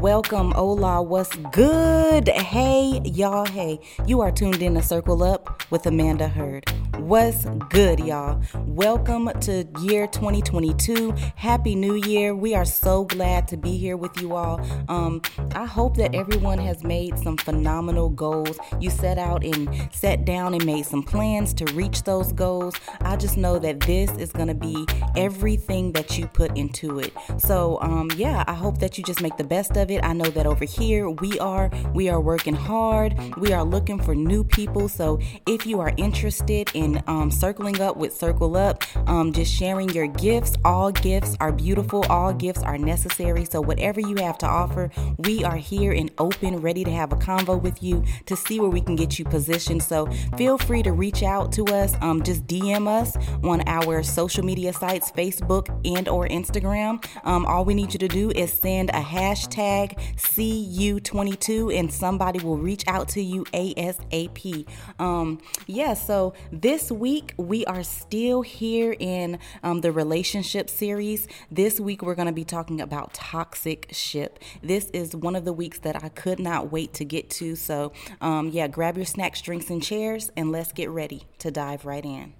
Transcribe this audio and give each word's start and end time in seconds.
Welcome, 0.00 0.52
Ola. 0.56 1.00
What's 1.02 1.36
good? 1.52 2.28
Hey, 2.28 3.00
y'all. 3.04 3.46
Hey, 3.46 3.78
you 4.06 4.20
are 4.22 4.32
tuned 4.32 4.60
in 4.60 4.74
to 4.74 4.82
Circle 4.82 5.22
Up 5.22 5.62
with 5.70 5.86
Amanda 5.86 6.26
Hurd. 6.26 6.68
What's 7.04 7.44
good, 7.68 8.00
y'all? 8.00 8.40
Welcome 8.64 9.30
to 9.40 9.66
year 9.82 10.06
2022. 10.06 11.12
Happy 11.36 11.74
New 11.74 11.96
Year. 11.96 12.34
We 12.34 12.54
are 12.54 12.64
so 12.64 13.04
glad 13.04 13.46
to 13.48 13.58
be 13.58 13.76
here 13.76 13.98
with 13.98 14.18
you 14.22 14.34
all. 14.34 14.58
Um, 14.88 15.20
I 15.54 15.66
hope 15.66 15.98
that 15.98 16.14
everyone 16.14 16.56
has 16.60 16.82
made 16.82 17.18
some 17.18 17.36
phenomenal 17.36 18.08
goals. 18.08 18.58
You 18.80 18.88
set 18.88 19.18
out 19.18 19.44
and 19.44 19.68
sat 19.92 20.24
down 20.24 20.54
and 20.54 20.64
made 20.64 20.86
some 20.86 21.02
plans 21.02 21.52
to 21.54 21.66
reach 21.74 22.04
those 22.04 22.32
goals. 22.32 22.74
I 23.02 23.16
just 23.16 23.36
know 23.36 23.58
that 23.58 23.80
this 23.80 24.10
is 24.12 24.32
going 24.32 24.48
to 24.48 24.54
be 24.54 24.86
everything 25.14 25.92
that 25.92 26.16
you 26.16 26.26
put 26.26 26.56
into 26.56 27.00
it. 27.00 27.12
So, 27.36 27.78
um, 27.82 28.10
yeah, 28.16 28.44
I 28.46 28.54
hope 28.54 28.78
that 28.78 28.96
you 28.96 29.04
just 29.04 29.20
make 29.20 29.36
the 29.36 29.44
best 29.44 29.76
of 29.76 29.90
it. 29.90 30.02
I 30.02 30.14
know 30.14 30.30
that 30.30 30.46
over 30.46 30.64
here 30.64 31.10
we 31.10 31.38
are, 31.38 31.70
we 31.92 32.08
are 32.08 32.20
working 32.22 32.54
hard. 32.54 33.14
We 33.36 33.52
are 33.52 33.62
looking 33.62 34.00
for 34.00 34.14
new 34.14 34.42
people. 34.42 34.88
So, 34.88 35.20
if 35.46 35.66
you 35.66 35.80
are 35.80 35.92
interested 35.98 36.70
in 36.72 36.93
um, 37.06 37.30
circling 37.30 37.80
up 37.80 37.96
with 37.96 38.14
Circle 38.14 38.56
Up, 38.56 38.84
um, 39.08 39.32
just 39.32 39.52
sharing 39.52 39.88
your 39.90 40.06
gifts. 40.06 40.56
All 40.64 40.92
gifts 40.92 41.36
are 41.40 41.52
beautiful, 41.52 42.04
all 42.08 42.32
gifts 42.32 42.62
are 42.62 42.78
necessary. 42.78 43.44
So, 43.44 43.60
whatever 43.60 44.00
you 44.00 44.16
have 44.16 44.38
to 44.38 44.46
offer, 44.46 44.90
we 45.18 45.44
are 45.44 45.56
here 45.56 45.92
and 45.92 46.10
open, 46.18 46.60
ready 46.60 46.84
to 46.84 46.90
have 46.90 47.12
a 47.12 47.16
convo 47.16 47.60
with 47.60 47.82
you 47.82 48.04
to 48.26 48.36
see 48.36 48.60
where 48.60 48.70
we 48.70 48.80
can 48.80 48.96
get 48.96 49.18
you 49.18 49.24
positioned. 49.24 49.82
So, 49.82 50.06
feel 50.36 50.58
free 50.58 50.82
to 50.82 50.92
reach 50.92 51.22
out 51.22 51.52
to 51.52 51.64
us. 51.66 51.94
Um, 52.00 52.22
just 52.22 52.46
DM 52.46 52.88
us 52.88 53.16
on 53.42 53.62
our 53.66 54.02
social 54.02 54.44
media 54.44 54.72
sites, 54.72 55.10
Facebook 55.10 55.68
and 55.84 56.08
or 56.08 56.28
Instagram. 56.28 57.04
Um, 57.24 57.46
all 57.46 57.64
we 57.64 57.74
need 57.74 57.92
you 57.92 57.98
to 57.98 58.08
do 58.08 58.30
is 58.30 58.52
send 58.52 58.90
a 58.90 59.00
hashtag 59.00 59.96
CU22 60.16 61.78
and 61.78 61.92
somebody 61.92 62.44
will 62.44 62.58
reach 62.58 62.84
out 62.86 63.08
to 63.10 63.22
you 63.22 63.44
ASAP. 63.52 64.66
Um, 64.98 65.40
yeah, 65.66 65.94
so 65.94 66.34
this 66.52 66.83
this 66.84 66.92
week, 66.92 67.32
we 67.38 67.64
are 67.64 67.82
still 67.82 68.42
here 68.42 68.94
in 68.98 69.38
um, 69.62 69.80
the 69.80 69.90
relationship 69.90 70.68
series. 70.68 71.26
This 71.50 71.80
week, 71.80 72.02
we're 72.02 72.14
going 72.14 72.26
to 72.26 72.32
be 72.32 72.44
talking 72.44 72.78
about 72.78 73.14
toxic 73.14 73.88
ship. 73.90 74.38
This 74.62 74.90
is 74.90 75.16
one 75.16 75.34
of 75.34 75.46
the 75.46 75.52
weeks 75.54 75.78
that 75.78 76.04
I 76.04 76.10
could 76.10 76.38
not 76.38 76.70
wait 76.70 76.92
to 76.94 77.06
get 77.06 77.30
to. 77.30 77.56
So, 77.56 77.92
um, 78.20 78.50
yeah, 78.50 78.68
grab 78.68 78.98
your 78.98 79.06
snacks, 79.06 79.40
drinks, 79.40 79.70
and 79.70 79.82
chairs, 79.82 80.30
and 80.36 80.52
let's 80.52 80.72
get 80.72 80.90
ready 80.90 81.22
to 81.38 81.50
dive 81.50 81.86
right 81.86 82.04
in. 82.04 82.34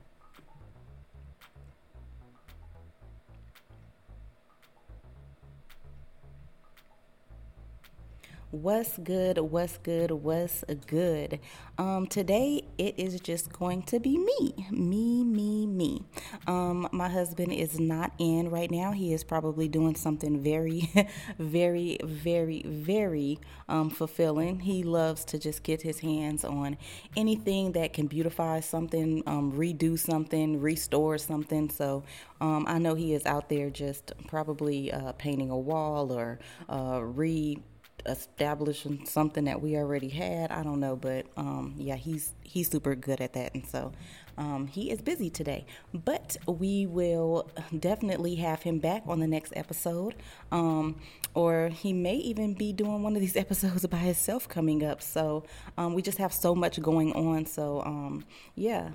What's 8.55 8.99
good? 8.99 9.37
What's 9.39 9.79
good? 9.79 10.13
What's 10.13 10.63
good? 10.87 11.41
Um, 11.77 12.07
today 12.07 12.63
it 12.79 12.95
is 12.97 13.19
just 13.19 13.53
going 13.53 13.83
to 13.83 13.99
be 13.99 14.17
me, 14.17 14.69
me, 14.71 15.25
me, 15.25 15.67
me. 15.67 16.05
Um, 16.47 16.89
my 16.93 17.09
husband 17.09 17.53
is 17.53 17.81
not 17.81 18.13
in 18.21 18.51
right 18.51 18.71
now. 18.71 18.93
He 18.93 19.13
is 19.13 19.25
probably 19.25 19.67
doing 19.67 19.97
something 19.97 20.41
very, 20.41 20.89
very, 21.41 21.99
very, 22.05 22.63
very 22.65 23.41
um, 23.69 23.91
fulfilling. 23.91 24.61
He 24.61 24.85
loves 24.85 25.25
to 25.27 25.39
just 25.41 25.65
get 25.65 25.83
his 25.83 25.99
hands 25.99 26.45
on 26.45 26.79
anything 27.17 27.73
that 27.73 27.93
can 27.93 28.07
beautify 28.07 28.61
something, 28.61 29.25
um, 29.27 29.51
redo 29.51 29.99
something, 29.99 30.61
restore 30.61 31.19
something. 31.19 31.71
So 31.71 32.05
um, 32.41 32.67
I 32.69 32.79
know 32.79 32.95
he 32.95 33.15
is 33.15 33.27
out 33.27 33.49
there 33.49 33.69
just 33.69 34.13
probably 34.29 34.93
uh, 34.93 35.11
painting 35.15 35.51
a 35.51 35.59
wall 35.59 36.13
or 36.13 36.39
uh, 36.69 37.01
re 37.03 37.59
establishing 38.07 39.07
something 39.07 39.45
that 39.45 39.61
we 39.61 39.77
already 39.77 40.09
had. 40.09 40.51
I 40.51 40.63
don't 40.63 40.81
know, 40.81 40.97
but 40.97 41.27
um, 41.37 41.75
yeah, 41.79 41.97
he's 41.97 42.33
he's 42.43 42.71
super 42.71 42.95
good 42.95 43.21
at 43.21 43.33
that, 43.35 43.55
and 43.55 43.67
so 43.67 43.93
um, 44.37 44.67
he 44.67 44.91
is 44.91 45.01
busy 45.01 45.31
today. 45.31 45.67
But 45.93 46.37
we 46.47 46.87
will 46.87 47.51
definitely 47.79 48.37
have 48.37 48.63
him 48.63 48.79
back 48.79 49.03
on 49.07 49.21
the 49.21 49.27
next 49.27 49.53
episode, 49.57 50.15
um, 50.53 51.01
or 51.35 51.69
he 51.69 51.93
may 51.93 52.17
even 52.17 52.55
be 52.55 52.73
doing 52.73 53.03
one 53.03 53.15
of 53.15 53.21
these 53.21 53.37
episodes 53.45 53.87
by 53.87 53.99
himself 53.99 54.49
coming 54.49 54.85
up. 54.85 55.03
So 55.03 55.45
um, 55.79 55.95
we 55.95 56.03
just 56.03 56.19
have 56.19 56.33
so 56.33 56.55
much 56.55 56.81
going 56.81 57.13
on. 57.13 57.47
So 57.47 57.83
um, 57.85 58.25
yeah. 58.55 58.91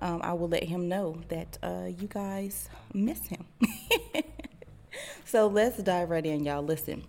Um, 0.00 0.20
I 0.24 0.32
will 0.32 0.48
let 0.48 0.64
him 0.64 0.88
know 0.88 1.20
that 1.28 1.58
uh, 1.62 1.86
you 1.86 2.08
guys 2.08 2.68
miss 2.92 3.24
him. 3.28 3.46
so 5.24 5.46
let's 5.46 5.80
dive 5.80 6.10
right 6.10 6.26
in, 6.26 6.42
y'all. 6.42 6.60
Listen 6.60 7.04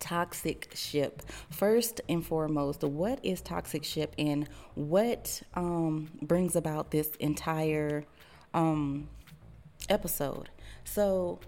toxic 0.00 0.70
ship. 0.74 1.22
First 1.50 2.00
and 2.08 2.26
foremost, 2.26 2.82
what 2.82 3.20
is 3.22 3.40
toxic 3.40 3.84
ship 3.84 4.14
and 4.18 4.48
what 4.74 5.42
um, 5.54 6.10
brings 6.22 6.56
about 6.56 6.90
this 6.90 7.10
entire 7.20 8.04
um, 8.54 9.08
episode? 9.88 10.50
So, 10.84 11.38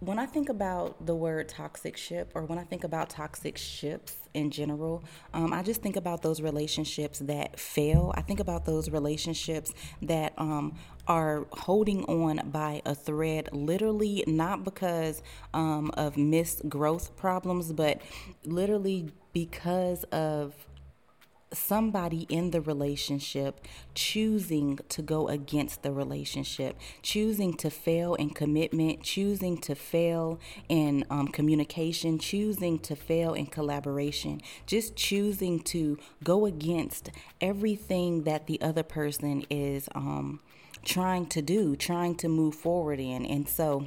when 0.00 0.18
I 0.18 0.24
think 0.24 0.48
about 0.48 1.04
the 1.04 1.14
word 1.14 1.50
toxic 1.50 1.96
ship, 1.96 2.32
or 2.34 2.44
when 2.46 2.58
I 2.58 2.64
think 2.64 2.84
about 2.84 3.10
toxic 3.10 3.58
ships 3.58 4.16
in 4.32 4.50
general, 4.50 5.04
um, 5.34 5.52
I 5.52 5.62
just 5.62 5.82
think 5.82 5.96
about 5.96 6.22
those 6.22 6.40
relationships 6.40 7.18
that 7.18 7.60
fail. 7.60 8.14
I 8.16 8.22
think 8.22 8.40
about 8.40 8.64
those 8.64 8.88
relationships 8.88 9.74
that 10.00 10.32
um, 10.38 10.74
are 11.06 11.46
holding 11.52 12.04
on 12.04 12.50
by 12.50 12.80
a 12.86 12.94
thread, 12.94 13.50
literally 13.52 14.24
not 14.26 14.64
because 14.64 15.22
um, 15.52 15.90
of 15.94 16.16
missed 16.16 16.66
growth 16.66 17.14
problems, 17.18 17.70
but 17.70 18.00
literally 18.46 19.10
because 19.34 20.04
of 20.04 20.54
somebody 21.52 22.26
in 22.28 22.50
the 22.50 22.60
relationship 22.60 23.66
choosing 23.94 24.78
to 24.88 25.02
go 25.02 25.28
against 25.28 25.82
the 25.82 25.92
relationship, 25.92 26.76
choosing 27.02 27.54
to 27.54 27.70
fail 27.70 28.14
in 28.14 28.30
commitment, 28.30 29.02
choosing 29.02 29.58
to 29.58 29.74
fail 29.74 30.38
in 30.68 31.04
um, 31.10 31.28
communication, 31.28 32.18
choosing 32.18 32.78
to 32.78 32.94
fail 32.94 33.34
in 33.34 33.46
collaboration, 33.46 34.40
just 34.66 34.96
choosing 34.96 35.60
to 35.60 35.98
go 36.22 36.46
against 36.46 37.10
everything 37.40 38.22
that 38.22 38.46
the 38.46 38.60
other 38.60 38.82
person 38.82 39.44
is 39.50 39.88
um, 39.94 40.40
trying 40.84 41.26
to 41.26 41.42
do, 41.42 41.76
trying 41.76 42.14
to 42.16 42.28
move 42.28 42.54
forward 42.54 43.00
in. 43.00 43.24
And 43.26 43.48
so, 43.48 43.86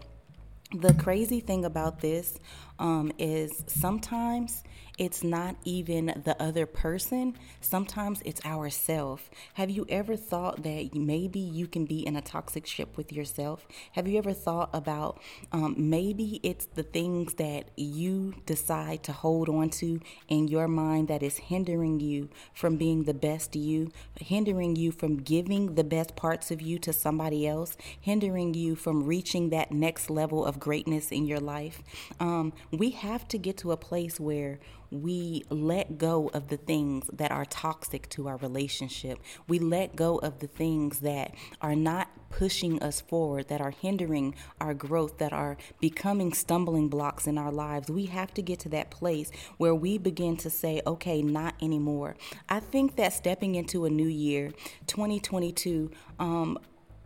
the 0.73 0.93
crazy 0.95 1.39
thing 1.39 1.65
about 1.65 2.01
this 2.01 2.39
um, 2.79 3.11
is 3.19 3.63
sometimes 3.67 4.63
it's 4.97 5.23
not 5.23 5.55
even 5.63 6.21
the 6.23 6.39
other 6.41 6.67
person, 6.67 7.35
sometimes 7.61 8.21
it's 8.25 8.45
ourself. 8.45 9.29
Have 9.55 9.71
you 9.71 9.87
ever 9.89 10.15
thought 10.15 10.61
that 10.63 10.93
maybe 10.93 11.39
you 11.39 11.65
can 11.65 11.85
be 11.85 12.05
in 12.05 12.15
a 12.15 12.21
toxic 12.21 12.67
ship 12.67 12.95
with 12.95 13.11
yourself? 13.11 13.65
Have 13.93 14.07
you 14.07 14.19
ever 14.19 14.33
thought 14.33 14.69
about 14.71 15.19
um, 15.51 15.73
maybe 15.77 16.39
it's 16.43 16.65
the 16.65 16.83
things 16.83 17.33
that 17.35 17.69
you 17.75 18.35
decide 18.45 19.01
to 19.03 19.13
hold 19.13 19.49
on 19.49 19.71
to 19.71 19.99
in 20.27 20.47
your 20.47 20.67
mind 20.67 21.07
that 21.07 21.23
is 21.23 21.37
hindering 21.37 21.99
you 21.99 22.29
from 22.53 22.77
being 22.77 23.05
the 23.05 23.15
best 23.15 23.55
you, 23.55 23.91
hindering 24.19 24.75
you 24.75 24.91
from 24.91 25.17
giving 25.17 25.73
the 25.73 25.83
best 25.83 26.15
parts 26.15 26.51
of 26.51 26.61
you 26.61 26.77
to 26.77 26.93
somebody 26.93 27.47
else, 27.47 27.77
hindering 27.99 28.53
you 28.53 28.75
from 28.75 29.03
reaching 29.03 29.49
that 29.49 29.71
next 29.71 30.11
level 30.11 30.45
of 30.45 30.59
greatness 30.63 31.11
in 31.11 31.25
your 31.25 31.41
life? 31.41 31.83
Um, 32.21 32.53
we 32.71 32.91
have 32.91 33.27
to 33.27 33.37
get 33.37 33.57
to 33.57 33.73
a 33.73 33.77
place 33.77 34.17
where 34.17 34.59
we 34.91 35.43
let 35.49 35.97
go 35.97 36.29
of 36.33 36.47
the 36.47 36.55
things 36.55 37.09
that 37.11 37.31
are 37.31 37.43
toxic 37.45 38.07
to 38.09 38.29
our 38.29 38.37
relationship. 38.37 39.19
We 39.47 39.59
let 39.59 39.97
go 39.97 40.19
of 40.19 40.39
the 40.39 40.47
things 40.47 40.99
that 40.99 41.33
are 41.61 41.75
not 41.75 42.07
pushing 42.29 42.81
us 42.81 43.01
forward, 43.01 43.49
that 43.49 43.59
are 43.59 43.71
hindering 43.71 44.35
our 44.61 44.73
growth, 44.73 45.17
that 45.17 45.33
are 45.33 45.57
becoming 45.81 46.31
stumbling 46.31 46.87
blocks 46.87 47.27
in 47.27 47.37
our 47.37 47.51
lives. 47.51 47.89
We 47.89 48.05
have 48.05 48.33
to 48.35 48.41
get 48.41 48.59
to 48.61 48.69
that 48.69 48.89
place 48.89 49.31
where 49.57 49.75
we 49.75 49.97
begin 49.97 50.37
to 50.37 50.49
say, 50.49 50.81
okay, 50.87 51.21
not 51.21 51.55
anymore. 51.61 52.15
I 52.47 52.59
think 52.61 52.95
that 52.95 53.13
stepping 53.13 53.55
into 53.55 53.85
a 53.85 53.89
new 53.89 54.07
year, 54.07 54.51
2022, 54.87 55.91
um, 56.19 56.57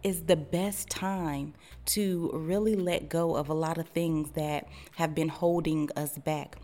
is 0.04 0.24
the 0.24 0.36
best 0.36 0.90
time 0.90 1.54
to 1.86 2.30
really 2.34 2.76
let 2.76 3.10
go 3.10 3.36
of 3.36 3.50
a 3.50 3.54
lot 3.54 3.78
of 3.78 3.88
things 3.90 4.32
that 4.32 4.68
have 4.96 5.16
been 5.16 5.30
holding 5.30 5.90
us 5.96 6.18
back 6.18 6.58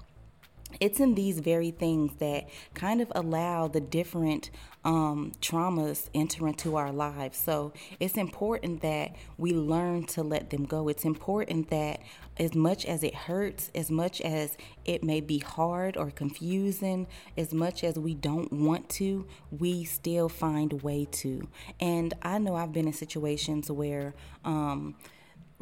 it's 0.79 0.99
in 0.99 1.15
these 1.15 1.39
very 1.39 1.71
things 1.71 2.15
that 2.17 2.49
kind 2.73 3.01
of 3.01 3.11
allow 3.15 3.67
the 3.67 3.81
different 3.81 4.49
um, 4.83 5.31
traumas 5.41 6.09
enter 6.13 6.47
into 6.47 6.75
our 6.75 6.91
lives. 6.91 7.37
So 7.37 7.73
it's 7.99 8.17
important 8.17 8.81
that 8.81 9.15
we 9.37 9.53
learn 9.53 10.05
to 10.07 10.23
let 10.23 10.49
them 10.49 10.65
go. 10.65 10.87
It's 10.87 11.05
important 11.05 11.69
that 11.69 12.01
as 12.37 12.55
much 12.55 12.85
as 12.85 13.03
it 13.03 13.13
hurts, 13.13 13.69
as 13.75 13.91
much 13.91 14.21
as 14.21 14.57
it 14.85 15.03
may 15.03 15.21
be 15.21 15.39
hard 15.39 15.97
or 15.97 16.11
confusing, 16.11 17.07
as 17.37 17.53
much 17.53 17.83
as 17.83 17.97
we 17.97 18.13
don't 18.15 18.51
want 18.51 18.89
to, 18.89 19.25
we 19.51 19.83
still 19.83 20.29
find 20.29 20.73
a 20.73 20.77
way 20.77 21.05
to. 21.11 21.47
And 21.79 22.13
I 22.21 22.39
know 22.39 22.55
I've 22.55 22.73
been 22.73 22.87
in 22.87 22.93
situations 22.93 23.69
where, 23.69 24.13
um, 24.43 24.95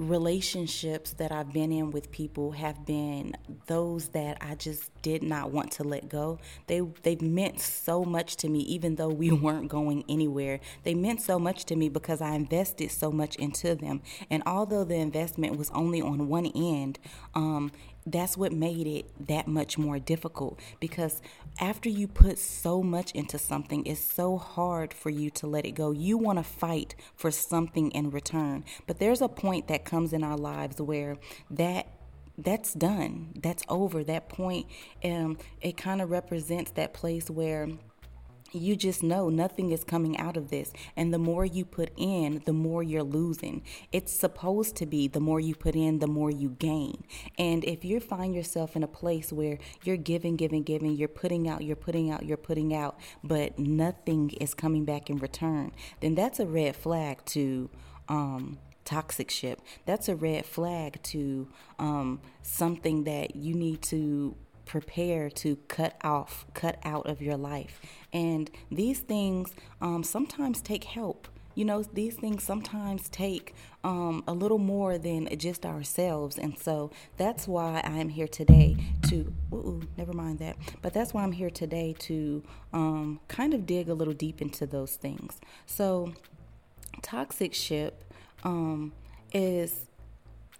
relationships 0.09 1.13
that 1.13 1.31
I've 1.31 1.53
been 1.53 1.71
in 1.71 1.91
with 1.91 2.11
people 2.11 2.51
have 2.51 2.85
been 2.85 3.35
those 3.67 4.09
that 4.09 4.37
I 4.41 4.55
just 4.55 4.89
did 5.01 5.23
not 5.23 5.51
want 5.51 5.71
to 5.73 5.83
let 5.83 6.09
go. 6.09 6.39
They 6.67 6.81
they've 7.03 7.21
meant 7.21 7.59
so 7.59 8.03
much 8.03 8.35
to 8.37 8.49
me 8.49 8.59
even 8.59 8.95
though 8.95 9.09
we 9.09 9.31
weren't 9.45 9.69
going 9.69 10.03
anywhere. 10.09 10.59
They 10.83 10.93
meant 10.93 11.21
so 11.21 11.39
much 11.39 11.65
to 11.65 11.75
me 11.75 11.89
because 11.89 12.21
I 12.21 12.35
invested 12.35 12.91
so 12.91 13.11
much 13.11 13.35
into 13.35 13.75
them. 13.75 14.01
And 14.29 14.43
although 14.45 14.83
the 14.83 14.95
investment 14.95 15.57
was 15.57 15.69
only 15.71 16.01
on 16.01 16.27
one 16.27 16.47
end, 16.47 16.99
um, 17.35 17.71
that's 18.05 18.37
what 18.37 18.51
made 18.51 18.87
it 18.87 19.27
that 19.27 19.47
much 19.47 19.77
more 19.77 19.99
difficult 19.99 20.59
because 20.79 21.21
after 21.59 21.89
you 21.89 22.07
put 22.07 22.37
so 22.37 22.81
much 22.81 23.11
into 23.11 23.37
something 23.37 23.85
it's 23.85 24.01
so 24.01 24.37
hard 24.37 24.93
for 24.93 25.09
you 25.09 25.29
to 25.29 25.47
let 25.47 25.65
it 25.65 25.71
go. 25.71 25.91
You 25.91 26.17
want 26.17 26.39
to 26.39 26.43
fight 26.43 26.95
for 27.15 27.31
something 27.31 27.91
in 27.91 28.09
return. 28.11 28.63
But 28.87 28.99
there's 28.99 29.21
a 29.21 29.27
point 29.29 29.67
that 29.67 29.85
comes 29.85 30.13
in 30.13 30.23
our 30.23 30.37
lives 30.37 30.81
where 30.81 31.17
that 31.49 31.87
that's 32.37 32.73
done. 32.73 33.33
That's 33.35 33.63
over. 33.69 34.03
That 34.03 34.29
point 34.29 34.67
um 35.03 35.37
it 35.61 35.77
kind 35.77 36.01
of 36.01 36.09
represents 36.09 36.71
that 36.71 36.93
place 36.93 37.29
where 37.29 37.69
you 38.51 38.75
just 38.75 39.03
know 39.03 39.29
nothing 39.29 39.71
is 39.71 39.83
coming 39.83 40.17
out 40.17 40.37
of 40.37 40.49
this. 40.49 40.73
And 40.95 41.13
the 41.13 41.17
more 41.17 41.45
you 41.45 41.65
put 41.65 41.91
in, 41.97 42.41
the 42.45 42.53
more 42.53 42.83
you're 42.83 43.03
losing. 43.03 43.63
It's 43.91 44.13
supposed 44.13 44.75
to 44.77 44.85
be 44.85 45.07
the 45.07 45.19
more 45.19 45.39
you 45.39 45.55
put 45.55 45.75
in, 45.75 45.99
the 45.99 46.07
more 46.07 46.31
you 46.31 46.49
gain. 46.49 47.03
And 47.37 47.63
if 47.63 47.85
you 47.85 47.99
find 47.99 48.35
yourself 48.35 48.75
in 48.75 48.83
a 48.83 48.87
place 48.87 49.31
where 49.31 49.57
you're 49.83 49.97
giving, 49.97 50.35
giving, 50.35 50.63
giving, 50.63 50.95
you're 50.95 51.07
putting 51.07 51.47
out, 51.47 51.63
you're 51.63 51.75
putting 51.75 52.11
out, 52.11 52.25
you're 52.25 52.37
putting 52.37 52.75
out, 52.75 52.99
but 53.23 53.57
nothing 53.57 54.31
is 54.41 54.53
coming 54.53 54.85
back 54.85 55.09
in 55.09 55.17
return, 55.17 55.71
then 56.01 56.15
that's 56.15 56.39
a 56.39 56.45
red 56.45 56.75
flag 56.75 57.23
to, 57.25 57.69
um, 58.07 58.57
toxic 58.83 59.29
ship. 59.29 59.61
That's 59.85 60.09
a 60.09 60.15
red 60.15 60.45
flag 60.45 61.01
to 61.03 61.47
um, 61.79 62.19
something 62.41 63.03
that 63.05 63.35
you 63.35 63.53
need 63.53 63.81
to 63.83 64.35
prepare 64.71 65.29
to 65.29 65.57
cut 65.67 65.97
off, 66.01 66.45
cut 66.53 66.77
out 66.85 67.05
of 67.05 67.21
your 67.21 67.35
life. 67.35 67.81
And 68.13 68.49
these 68.71 69.01
things 69.01 69.53
um, 69.81 70.01
sometimes 70.01 70.61
take 70.61 70.85
help. 70.85 71.27
You 71.55 71.65
know, 71.65 71.83
these 71.83 72.15
things 72.15 72.41
sometimes 72.45 73.09
take 73.09 73.53
um, 73.83 74.23
a 74.29 74.31
little 74.31 74.59
more 74.59 74.97
than 74.97 75.27
just 75.37 75.65
ourselves. 75.65 76.37
And 76.37 76.57
so 76.57 76.89
that's 77.17 77.49
why 77.49 77.81
I'm 77.83 78.07
here 78.07 78.29
today 78.29 78.77
to, 79.09 79.33
ooh, 79.51 79.81
never 79.97 80.13
mind 80.13 80.39
that. 80.39 80.55
But 80.81 80.93
that's 80.93 81.13
why 81.13 81.23
I'm 81.23 81.33
here 81.33 81.49
today 81.49 81.93
to 81.99 82.41
um, 82.71 83.19
kind 83.27 83.53
of 83.53 83.65
dig 83.65 83.89
a 83.89 83.93
little 83.93 84.13
deep 84.13 84.41
into 84.41 84.65
those 84.65 84.95
things. 84.95 85.41
So, 85.65 86.13
toxic 87.01 87.53
ship 87.53 88.05
um, 88.45 88.93
is 89.33 89.87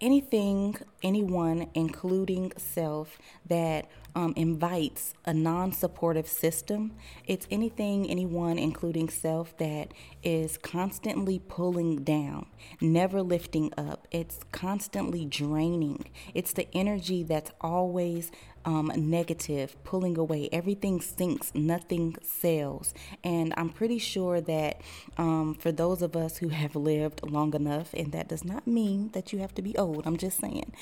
anything, 0.02 0.76
anyone, 1.02 1.68
including 1.74 2.52
self, 2.58 3.18
that 3.46 3.88
um, 4.14 4.34
invites 4.36 5.14
a 5.24 5.32
non 5.32 5.72
supportive 5.72 6.28
system. 6.28 6.92
It's 7.26 7.46
anything, 7.50 8.10
anyone, 8.10 8.58
including 8.58 9.08
self, 9.08 9.56
that 9.58 9.92
is 10.22 10.58
constantly 10.58 11.38
pulling 11.38 12.04
down, 12.04 12.46
never 12.80 13.22
lifting 13.22 13.72
up. 13.78 14.06
It's 14.10 14.40
constantly 14.50 15.24
draining. 15.24 16.10
It's 16.34 16.52
the 16.52 16.68
energy 16.74 17.22
that's 17.22 17.52
always 17.60 18.30
um, 18.64 18.92
negative, 18.94 19.76
pulling 19.84 20.16
away. 20.16 20.48
Everything 20.52 21.00
sinks, 21.00 21.52
nothing 21.54 22.16
sells. 22.22 22.94
And 23.24 23.52
I'm 23.56 23.68
pretty 23.68 23.98
sure 23.98 24.40
that 24.40 24.80
um, 25.18 25.54
for 25.54 25.72
those 25.72 26.02
of 26.02 26.16
us 26.16 26.38
who 26.38 26.48
have 26.48 26.76
lived 26.76 27.22
long 27.28 27.54
enough, 27.54 27.92
and 27.94 28.12
that 28.12 28.28
does 28.28 28.44
not 28.44 28.66
mean 28.66 29.10
that 29.12 29.32
you 29.32 29.38
have 29.40 29.54
to 29.54 29.62
be 29.62 29.76
old, 29.76 30.06
I'm 30.06 30.16
just 30.16 30.40
saying, 30.40 30.72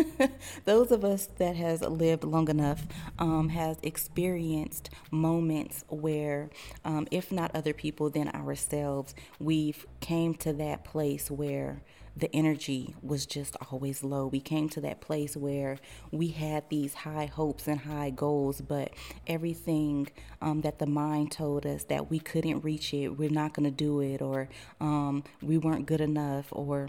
those 0.64 0.90
of 0.90 1.04
us 1.04 1.28
that 1.38 1.56
has 1.56 1.82
lived 1.82 2.24
long 2.24 2.48
enough 2.48 2.86
um, 3.18 3.50
has 3.50 3.78
experienced 3.82 4.90
moments 5.10 5.84
where, 5.88 6.50
um, 6.84 7.06
if 7.10 7.30
not 7.32 7.50
other 7.54 7.72
people, 7.72 8.10
then 8.10 8.28
ourselves, 8.28 9.14
we've 9.38 9.86
came 10.00 10.34
to 10.34 10.52
that 10.54 10.84
place 10.84 11.30
where 11.30 11.82
the 12.16 12.34
energy 12.34 12.94
was 13.02 13.26
just 13.26 13.56
always 13.70 14.02
low. 14.02 14.26
We 14.26 14.40
came 14.40 14.68
to 14.70 14.80
that 14.82 15.00
place 15.00 15.36
where 15.36 15.78
we 16.10 16.28
had 16.28 16.68
these 16.68 16.94
high 16.94 17.26
hopes 17.26 17.66
and 17.66 17.80
high 17.80 18.10
goals, 18.10 18.60
but 18.60 18.92
everything 19.26 20.08
um, 20.42 20.62
that 20.62 20.78
the 20.78 20.86
mind 20.86 21.32
told 21.32 21.66
us 21.66 21.84
that 21.84 22.10
we 22.10 22.18
couldn't 22.18 22.60
reach 22.60 22.92
it, 22.92 23.08
we're 23.10 23.30
not 23.30 23.54
going 23.54 23.64
to 23.64 23.76
do 23.76 24.00
it, 24.00 24.20
or 24.20 24.48
um, 24.80 25.24
we 25.40 25.56
weren't 25.56 25.86
good 25.86 26.00
enough, 26.00 26.46
or 26.50 26.88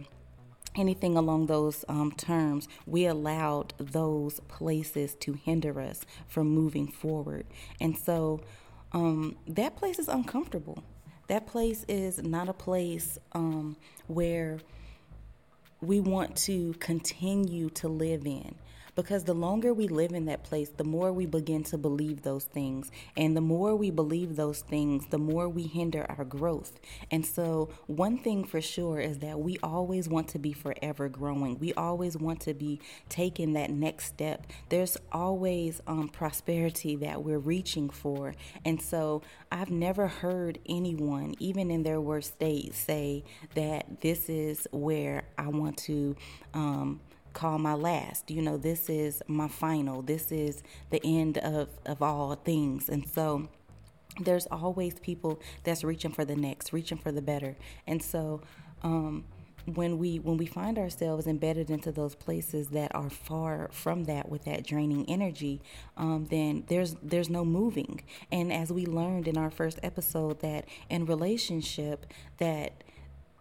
anything 0.76 1.18
along 1.18 1.48
those 1.48 1.84
um, 1.88 2.12
terms, 2.14 2.68
we 2.86 3.06
allowed 3.06 3.74
those 3.78 4.40
places 4.48 5.16
to 5.16 5.34
hinder 5.34 5.80
us 5.82 6.06
from 6.28 6.48
moving 6.48 6.88
forward. 6.88 7.46
And 7.80 7.98
so 7.98 8.42
um, 8.94 9.38
that 9.48 9.76
place 9.76 10.00
is 10.00 10.08
uncomfortable. 10.08 10.84
That 11.28 11.48
place 11.48 11.86
is 11.88 12.22
not 12.22 12.50
a 12.50 12.54
place 12.54 13.18
um, 13.34 13.78
where 14.08 14.60
we 15.82 16.00
want 16.00 16.36
to 16.36 16.74
continue 16.74 17.70
to 17.72 17.88
live 17.88 18.26
in. 18.26 18.56
Because 18.96 19.24
the 19.24 19.34
longer 19.34 19.74
we 19.74 19.88
live 19.88 20.12
in 20.12 20.26
that 20.26 20.44
place, 20.44 20.70
the 20.70 20.84
more 20.84 21.14
we 21.14 21.26
begin 21.26 21.64
to 21.66 21.78
believe 21.78 22.24
those 22.24 22.44
things. 22.44 22.92
And 23.16 23.36
the 23.36 23.42
more 23.42 23.76
we 23.76 23.90
believe 23.90 24.36
those 24.36 24.62
things, 24.62 25.08
the 25.08 25.18
more 25.18 25.48
we 25.48 25.64
hinder 25.64 26.06
our 26.10 26.26
growth. 26.26 26.80
And 27.10 27.26
so, 27.26 27.70
one 27.88 28.18
thing 28.18 28.44
for 28.44 28.62
sure 28.62 29.00
is 29.00 29.20
that 29.20 29.40
we 29.40 29.58
always 29.64 30.10
want 30.10 30.28
to 30.30 30.40
be 30.40 30.54
forever 30.54 31.08
growing. 31.10 31.58
We 31.60 31.74
always 31.74 32.18
want 32.18 32.42
to 32.42 32.54
be 32.54 32.80
taking 33.10 33.54
that 33.54 33.70
next 33.70 34.06
step. 34.08 34.48
There's 34.70 34.98
always 35.12 35.82
um, 35.88 36.10
prosperity 36.10 36.96
that 36.98 37.24
we're 37.24 37.40
reaching 37.40 37.90
for. 37.90 38.36
And 38.66 38.82
so, 38.82 39.22
I've 39.52 39.72
never 39.72 40.08
heard 40.08 40.60
anyone, 40.68 41.36
even 41.40 41.72
in 41.72 41.84
their 41.84 42.02
worst 42.02 42.34
state, 42.34 42.74
say 42.76 43.24
that 43.56 44.02
this 44.02 44.30
is 44.30 44.68
where 44.72 45.24
I 45.38 45.48
want 45.48 45.78
to. 45.80 46.16
Um, 46.54 47.00
call 47.34 47.58
my 47.58 47.74
last. 47.74 48.30
You 48.30 48.42
know, 48.42 48.58
this 48.58 48.90
is 48.90 49.22
my 49.28 49.48
final. 49.48 50.02
This 50.02 50.32
is 50.32 50.64
the 50.90 51.02
end 51.04 51.38
of, 51.40 51.70
of 51.86 52.02
all 52.02 52.36
things. 52.36 52.90
And 52.90 53.08
so 53.08 53.48
there's 54.20 54.48
always 54.48 54.96
people 55.00 55.40
that's 55.64 55.84
reaching 55.84 56.12
for 56.12 56.26
the 56.26 56.36
next, 56.36 56.74
reaching 56.74 56.98
for 56.98 57.12
the 57.12 57.22
better. 57.22 57.56
And 57.88 58.02
so 58.02 58.42
um, 58.84 59.26
when 59.66 59.98
we 59.98 60.18
when 60.20 60.38
we 60.38 60.46
find 60.46 60.78
ourselves 60.78 61.28
embedded 61.28 61.70
into 61.70 61.92
those 61.92 62.16
places 62.16 62.70
that 62.70 62.94
are 62.96 63.10
far 63.10 63.70
from 63.72 64.06
that 64.06 64.30
with 64.30 64.46
that 64.46 64.66
draining 64.66 65.08
energy, 65.10 65.62
um, 65.98 66.28
then 66.30 66.64
there's 66.68 66.96
there's 67.02 67.30
no 67.30 67.46
moving. 67.46 68.02
And 68.32 68.52
as 68.52 68.72
we 68.72 68.86
learned 68.86 69.28
in 69.28 69.38
our 69.38 69.52
first 69.52 69.80
episode, 69.84 70.40
that 70.42 70.66
in 70.90 71.06
relationship 71.06 72.06
that 72.38 72.84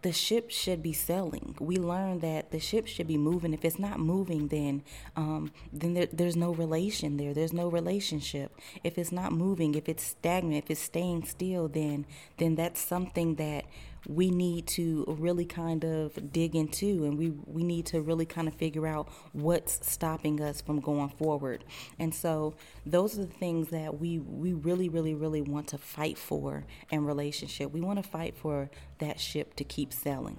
the 0.03 0.13
ship 0.13 0.51
should 0.51 0.83
be 0.83 0.93
sailing. 0.93 1.57
We 1.61 1.77
learn 1.77 2.21
that 2.21 2.51
the 2.51 2.59
ship 2.59 2.87
should 2.87 3.07
be 3.07 3.19
moving. 3.19 3.53
If 3.53 3.65
it's 3.65 3.79
not 3.79 4.01
moving, 4.01 4.49
then 4.49 4.83
um, 5.17 5.53
then 5.73 5.95
there, 5.95 6.07
there's 6.13 6.37
no 6.37 6.53
relation 6.55 7.17
there. 7.17 7.35
There's 7.35 7.53
no 7.53 7.69
relationship. 7.69 8.53
If 8.83 8.97
it's 8.99 9.13
not 9.13 9.33
moving, 9.33 9.75
if 9.75 9.89
it's 9.89 10.03
stagnant, 10.05 10.65
if 10.65 10.71
it's 10.71 10.81
staying 10.81 11.27
still, 11.27 11.69
then 11.69 12.07
then 12.39 12.55
that's 12.55 12.81
something 12.81 13.35
that 13.37 13.65
we 14.07 14.31
need 14.31 14.67
to 14.67 15.05
really 15.19 15.45
kind 15.45 15.85
of 15.85 16.33
dig 16.33 16.57
into 16.57 17.05
and 17.05 17.19
we, 17.19 17.31
we 17.47 17.63
need 17.63 17.87
to 17.87 18.01
really 18.01 18.27
kind 18.27 18.49
of 18.49 18.55
figure 18.55 18.87
out 18.87 19.09
what's 19.33 19.87
stopping 19.87 20.41
us 20.41 20.61
from 20.61 20.81
going 20.81 21.11
forward. 21.11 21.65
And 21.99 22.15
so 22.15 22.55
those 22.87 23.19
are 23.19 23.23
the 23.23 23.33
things 23.33 23.69
that 23.69 24.01
we, 24.01 24.19
we 24.19 24.53
really, 24.53 24.89
really, 24.89 25.15
really 25.15 25.43
want 25.43 25.69
to 25.69 25.79
fight 25.79 26.19
for 26.19 26.65
in 26.91 27.05
relationship. 27.05 27.73
We 27.73 27.81
want 27.81 28.03
to 28.03 28.09
fight 28.09 28.37
for 28.37 28.71
that 28.99 29.21
ship 29.21 29.55
to 29.57 29.65
keep 29.65 29.93
sailing. 29.93 30.39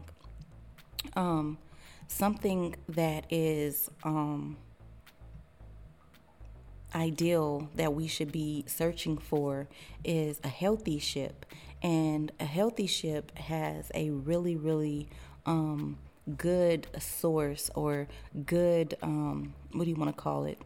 Um, 1.16 1.58
something 2.08 2.76
that 2.90 3.26
is 3.30 3.90
um, 4.04 4.58
ideal 6.94 7.70
that 7.76 7.94
we 7.94 8.08
should 8.08 8.32
be 8.32 8.64
searching 8.68 9.18
for 9.18 9.68
is 10.04 10.40
a 10.44 10.50
healthy 10.50 11.00
ship. 11.00 11.46
And 11.82 12.32
a 12.40 12.46
healthy 12.46 12.88
ship 12.88 13.36
has 13.38 13.92
a 13.96 14.12
really, 14.12 14.56
really 14.56 15.10
um, 15.46 15.98
good 16.38 16.88
source 17.00 17.72
or 17.76 18.08
good, 18.46 18.96
um, 19.02 19.54
what 19.72 19.86
do 19.86 19.90
you 19.90 19.96
want 19.96 20.16
to 20.16 20.22
call 20.22 20.46
it? 20.46 20.60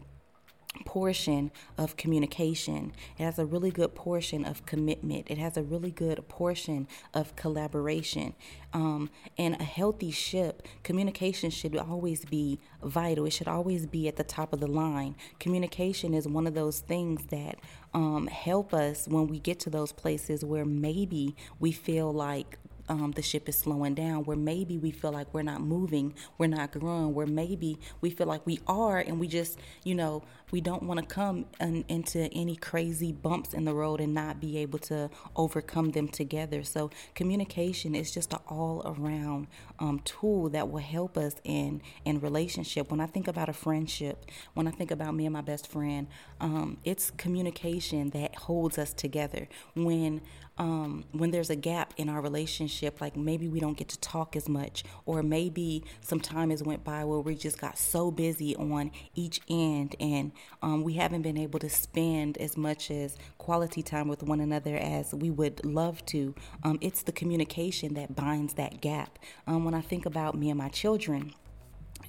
Portion 0.86 1.52
of 1.78 1.98
communication. 1.98 2.94
It 3.18 3.24
has 3.24 3.40
a 3.40 3.46
really 3.46 3.72
good 3.72 3.96
portion 3.96 4.44
of 4.46 4.66
commitment. 4.66 5.30
It 5.30 5.38
has 5.38 5.58
a 5.58 5.64
really 5.64 5.92
good 5.92 6.28
portion 6.28 6.88
of 7.14 7.36
collaboration. 7.36 8.36
Um, 8.74 9.10
and 9.38 9.56
a 9.60 9.64
healthy 9.64 10.12
ship, 10.12 10.68
communication 10.84 11.50
should 11.50 11.78
always 11.78 12.26
be 12.26 12.60
vital. 12.84 13.26
It 13.26 13.32
should 13.32 13.48
always 13.48 13.86
be 13.86 14.08
at 14.08 14.18
the 14.18 14.24
top 14.24 14.52
of 14.52 14.60
the 14.60 14.68
line. 14.68 15.16
Communication 15.40 16.14
is 16.14 16.28
one 16.28 16.48
of 16.48 16.54
those 16.54 16.80
things 16.80 17.28
that 17.28 17.60
um, 17.94 18.28
help 18.28 18.74
us 18.74 19.08
when 19.08 19.28
we 19.28 19.40
get 19.40 19.60
to 19.62 19.70
those 19.70 19.94
places 19.94 20.44
where 20.44 20.66
maybe 20.66 21.36
we 21.60 21.72
feel 21.72 22.12
like 22.12 22.60
um, 22.90 23.12
the 23.12 23.22
ship 23.22 23.50
is 23.50 23.56
slowing 23.56 23.94
down, 23.96 24.24
where 24.26 24.38
maybe 24.38 24.78
we 24.78 24.92
feel 24.92 25.12
like 25.12 25.34
we're 25.34 25.42
not 25.44 25.62
moving, 25.62 26.14
we're 26.38 26.48
not 26.48 26.72
growing, 26.72 27.14
where 27.14 27.26
maybe 27.28 27.80
we 28.02 28.10
feel 28.10 28.28
like 28.28 28.46
we 28.46 28.60
are, 28.68 29.00
and 29.00 29.20
we 29.20 29.28
just, 29.28 29.60
you 29.84 29.96
know, 29.96 30.24
we 30.52 30.62
don't 30.62 30.84
want 30.84 31.00
to 31.00 31.06
come 31.06 31.46
in, 31.60 31.84
into 31.88 32.30
any 32.32 32.56
crazy 32.56 33.12
bumps 33.12 33.54
in 33.54 33.66
the 33.66 33.74
road 33.74 34.00
and 34.00 34.14
not 34.14 34.40
be 34.40 34.58
able 34.60 34.80
to 34.80 35.10
overcome 35.36 35.92
them 35.92 36.08
together. 36.08 36.64
So, 36.64 36.92
communication 37.16 37.96
is 37.96 38.12
just 38.12 38.34
an 38.34 38.40
all 38.48 38.82
around 38.86 39.48
um, 39.80 40.00
tool 40.06 40.50
that 40.50 40.70
will 40.70 40.80
help 40.80 41.18
us 41.18 41.36
in, 41.44 41.82
in 42.06 42.20
relationship. 42.20 42.92
When 42.92 43.00
I 43.00 43.08
think 43.08 43.28
about 43.28 43.50
a 43.50 43.54
friendship, 43.54 44.26
when 44.54 44.68
I 44.68 44.72
think 44.72 44.92
about 44.92 45.16
me 45.16 45.26
and 45.26 45.34
my 45.34 45.42
best 45.42 45.68
friend, 45.68 46.08
um, 46.40 46.78
it's 46.84 47.12
communication 47.12 48.12
that 48.12 48.36
holds 48.36 48.78
us 48.78 48.94
together. 48.94 49.48
When 49.76 50.22
um, 50.58 51.04
when 51.12 51.32
there's 51.32 51.50
a 51.50 51.56
gap 51.56 51.94
in 51.98 52.10
our 52.10 52.22
relationship, 52.22 53.02
like 53.02 53.18
maybe 53.18 53.48
we 53.48 53.60
don't 53.60 53.78
get 53.78 53.90
to 53.90 54.00
talk 54.00 54.36
as 54.36 54.48
much, 54.48 54.84
or 55.06 55.22
maybe 55.22 55.84
some 56.02 56.20
time 56.20 56.50
has 56.50 56.64
went 56.64 56.84
by 56.84 57.04
where 57.04 57.20
we 57.20 57.36
just 57.36 57.60
got 57.60 57.78
so 57.78 58.10
busy 58.12 58.56
on 58.56 58.92
each 59.16 59.42
end, 59.50 59.96
and 60.00 60.32
um, 60.62 60.84
we 60.84 60.94
haven't 60.94 61.24
been 61.24 61.38
able 61.38 61.60
to 61.60 61.70
spend 61.70 62.38
as 62.38 62.56
much 62.56 62.90
as 62.90 63.18
quality 63.38 63.84
time 63.84 64.08
with 64.08 64.24
one 64.24 64.40
another 64.40 64.78
as 64.78 65.14
we 65.14 65.30
would 65.30 65.64
love 65.66 66.06
to. 66.06 66.34
Um, 66.64 66.78
it's 66.82 67.04
the 67.04 67.12
communication 67.12 67.94
that 67.96 68.16
binds 68.16 68.54
that 68.54 68.82
gap. 68.82 69.20
Um, 69.48 69.66
when 69.66 69.74
I 69.74 69.82
think 69.82 70.06
about 70.06 70.38
me 70.38 70.50
and 70.50 70.58
my 70.58 70.70
children 70.70 71.34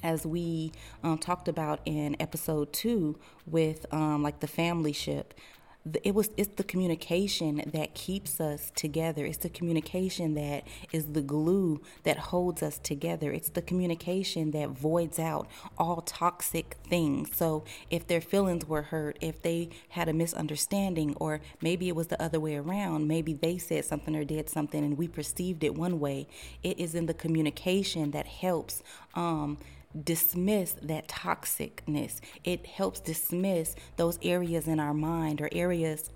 as 0.03 0.27
we 0.27 0.73
um, 1.03 1.19
talked 1.19 1.49
about 1.49 1.81
in 1.85 2.17
episode 2.21 2.73
two 2.73 3.19
with 3.47 3.87
um, 3.93 4.23
like 4.23 4.41
the 4.41 4.47
family 4.47 4.93
ship 4.93 5.35
it 6.03 6.15
was 6.15 6.31
it's 6.37 6.55
the 6.57 6.65
communication 6.65 7.63
that 7.73 7.95
keeps 7.95 8.41
us 8.41 8.73
together. 8.75 9.25
It's 9.25 9.39
the 9.39 9.49
communication 9.49 10.35
that 10.35 10.65
is 10.93 11.07
the 11.13 11.23
glue 11.23 11.81
that 12.03 12.19
holds 12.19 12.63
us 12.63 12.79
together. 12.79 13.33
It's 13.33 13.51
the 13.51 13.63
communication 13.63 14.51
that 14.53 14.71
voids 14.71 15.19
out 15.19 15.49
all 15.79 16.03
toxic 16.03 16.77
things. 16.89 17.37
So 17.37 17.65
if 17.91 18.07
their 18.07 18.21
feelings 18.21 18.67
were 18.67 18.83
hurt 18.83 19.19
if 19.21 19.43
they 19.43 19.71
had 19.91 20.09
a 20.09 20.13
misunderstanding 20.13 21.15
or 21.19 21.41
maybe 21.61 21.89
it 21.89 21.97
was 21.97 22.09
the 22.09 22.21
other 22.23 22.41
way 22.41 22.57
around 22.57 23.07
maybe 23.07 23.33
they 23.33 23.59
said 23.59 23.85
something 23.85 24.15
or 24.17 24.25
did 24.25 24.49
something 24.49 24.85
and 24.85 24.99
we 24.99 25.09
perceived 25.09 25.65
it 25.65 25.75
one 25.75 26.01
way 26.01 26.27
it 26.63 26.79
is 26.79 26.95
in 26.95 27.07
the 27.07 27.15
communication 27.15 28.11
that 28.11 28.27
helps 28.27 28.83
um, 29.15 29.59
dismiss 30.05 30.73
that 30.83 31.09
toxicness. 31.09 32.21
It 32.45 32.67
helps 32.67 33.01
dismiss 33.01 33.75
those 33.97 34.19
areas 34.23 34.69
in 34.69 34.81
our 34.81 34.95
mind 34.95 35.41
or 35.41 35.49
areas 35.53 36.11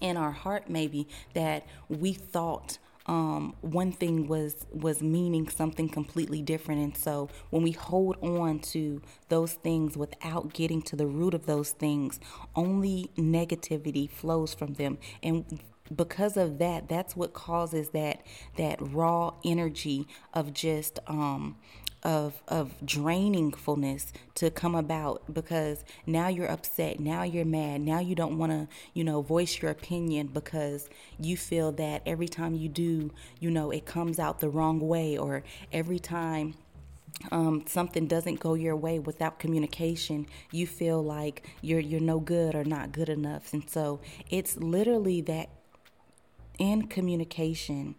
in 0.00 0.16
our 0.16 0.32
heart 0.32 0.68
maybe 0.68 1.08
that 1.34 1.66
we 1.88 2.12
thought 2.12 2.78
um, 3.06 3.54
one 3.60 3.92
thing 3.92 4.26
was 4.26 4.66
was 4.72 5.02
meaning 5.02 5.48
something 5.48 5.88
completely 5.88 6.40
different 6.40 6.80
and 6.80 6.96
so 6.96 7.28
when 7.50 7.62
we 7.62 7.72
hold 7.72 8.16
on 8.22 8.58
to 8.60 9.02
those 9.28 9.52
things 9.52 9.96
without 9.96 10.52
getting 10.54 10.80
to 10.82 10.96
the 10.96 11.06
root 11.06 11.34
of 11.34 11.46
those 11.46 11.70
things 11.70 12.18
only 12.56 13.10
negativity 13.16 14.08
flows 14.08 14.54
from 14.54 14.74
them 14.74 14.98
and 15.22 15.60
because 15.94 16.36
of 16.36 16.58
that 16.58 16.88
that's 16.88 17.14
what 17.14 17.32
causes 17.32 17.90
that 17.90 18.22
that 18.56 18.78
raw 18.80 19.32
energy 19.44 20.06
of 20.32 20.52
just 20.52 20.98
um 21.06 21.56
of 22.02 22.42
of 22.48 22.72
drainingfulness 22.84 24.12
to 24.34 24.50
come 24.50 24.74
about 24.74 25.22
because 25.32 25.84
now 26.06 26.28
you're 26.28 26.50
upset 26.50 27.00
now 27.00 27.22
you're 27.22 27.44
mad 27.44 27.80
now 27.80 27.98
you 27.98 28.14
don't 28.14 28.36
want 28.36 28.52
to 28.52 28.68
you 28.92 29.02
know 29.02 29.22
voice 29.22 29.60
your 29.62 29.70
opinion 29.70 30.26
because 30.26 30.88
you 31.18 31.36
feel 31.36 31.72
that 31.72 32.02
every 32.04 32.28
time 32.28 32.54
you 32.54 32.68
do 32.68 33.10
you 33.40 33.50
know 33.50 33.70
it 33.70 33.86
comes 33.86 34.18
out 34.18 34.40
the 34.40 34.48
wrong 34.48 34.80
way 34.80 35.16
or 35.16 35.42
every 35.72 35.98
time 35.98 36.54
um, 37.30 37.64
something 37.66 38.06
doesn't 38.06 38.40
go 38.40 38.54
your 38.54 38.76
way 38.76 38.98
without 38.98 39.38
communication, 39.38 40.26
you 40.50 40.66
feel 40.66 41.02
like 41.02 41.48
you're 41.62 41.80
you're 41.80 42.00
no 42.00 42.18
good 42.18 42.54
or 42.54 42.64
not 42.64 42.92
good 42.92 43.08
enough, 43.08 43.52
and 43.52 43.68
so 43.70 44.00
it's 44.30 44.56
literally 44.56 45.20
that 45.22 45.48
in 46.58 46.86
communication 46.86 47.94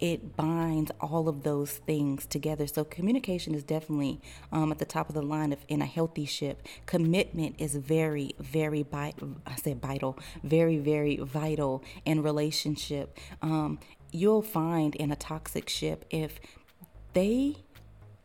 it 0.00 0.36
binds 0.36 0.92
all 1.00 1.28
of 1.28 1.42
those 1.42 1.72
things 1.72 2.26
together. 2.26 2.66
So 2.66 2.84
communication 2.84 3.54
is 3.54 3.64
definitely 3.64 4.20
um, 4.52 4.70
at 4.70 4.78
the 4.78 4.84
top 4.84 5.08
of 5.08 5.14
the 5.14 5.22
line 5.22 5.52
of 5.52 5.58
in 5.68 5.82
a 5.82 5.86
healthy 5.86 6.24
ship. 6.24 6.66
Commitment 6.86 7.56
is 7.58 7.74
very, 7.74 8.34
very 8.38 8.82
vital. 8.82 9.36
I 9.46 9.56
said 9.56 9.80
vital, 9.82 10.18
very, 10.42 10.78
very 10.78 11.16
vital 11.16 11.82
in 12.04 12.22
relationship. 12.22 13.18
Um, 13.42 13.78
you'll 14.12 14.42
find 14.42 14.94
in 14.94 15.10
a 15.10 15.16
toxic 15.16 15.68
ship 15.68 16.04
if 16.10 16.40
they 17.12 17.56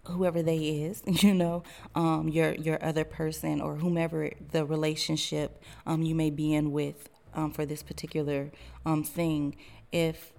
whoever 0.06 0.44
they 0.44 0.58
is, 0.58 1.02
you 1.24 1.34
know, 1.34 1.63
um, 1.96 2.28
your 2.28 2.54
your 2.56 2.84
other 2.84 3.06
person 3.06 3.62
or 3.62 3.78
whomever 3.78 4.32
the 4.52 4.66
relationship 4.66 5.63
um, 5.86 6.04
you 6.04 6.13
may 6.13 6.30
be 6.30 6.54
in 6.54 6.72
with 6.72 7.10
um, 7.36 7.52
for 7.52 7.66
this 7.66 7.84
particular 7.84 8.52
um, 8.86 9.04
thing, 9.04 9.56
if 9.92 10.34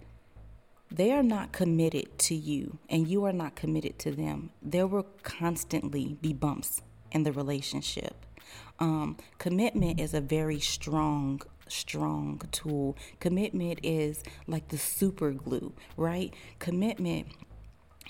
they 0.90 1.12
are 1.12 1.22
not 1.22 1.52
committed 1.52 2.18
to 2.18 2.34
you 2.34 2.78
and 2.88 3.08
you 3.08 3.24
are 3.24 3.32
not 3.32 3.56
committed 3.56 3.98
to 4.00 4.10
them, 4.10 4.50
there 4.62 4.86
will 4.86 5.06
constantly 5.22 6.16
be 6.20 6.32
bumps 6.32 6.82
in 7.10 7.22
the 7.22 7.32
relationship. 7.32 8.14
Um, 8.78 9.16
commitment 9.38 10.00
is 10.00 10.14
a 10.14 10.20
very 10.20 10.60
strong 10.60 11.40
strong 11.66 12.40
tool. 12.52 12.96
Commitment 13.20 13.80
is 13.82 14.22
like 14.46 14.68
the 14.68 14.76
super 14.76 15.30
glue, 15.30 15.72
right? 15.96 16.34
Commitment 16.58 17.26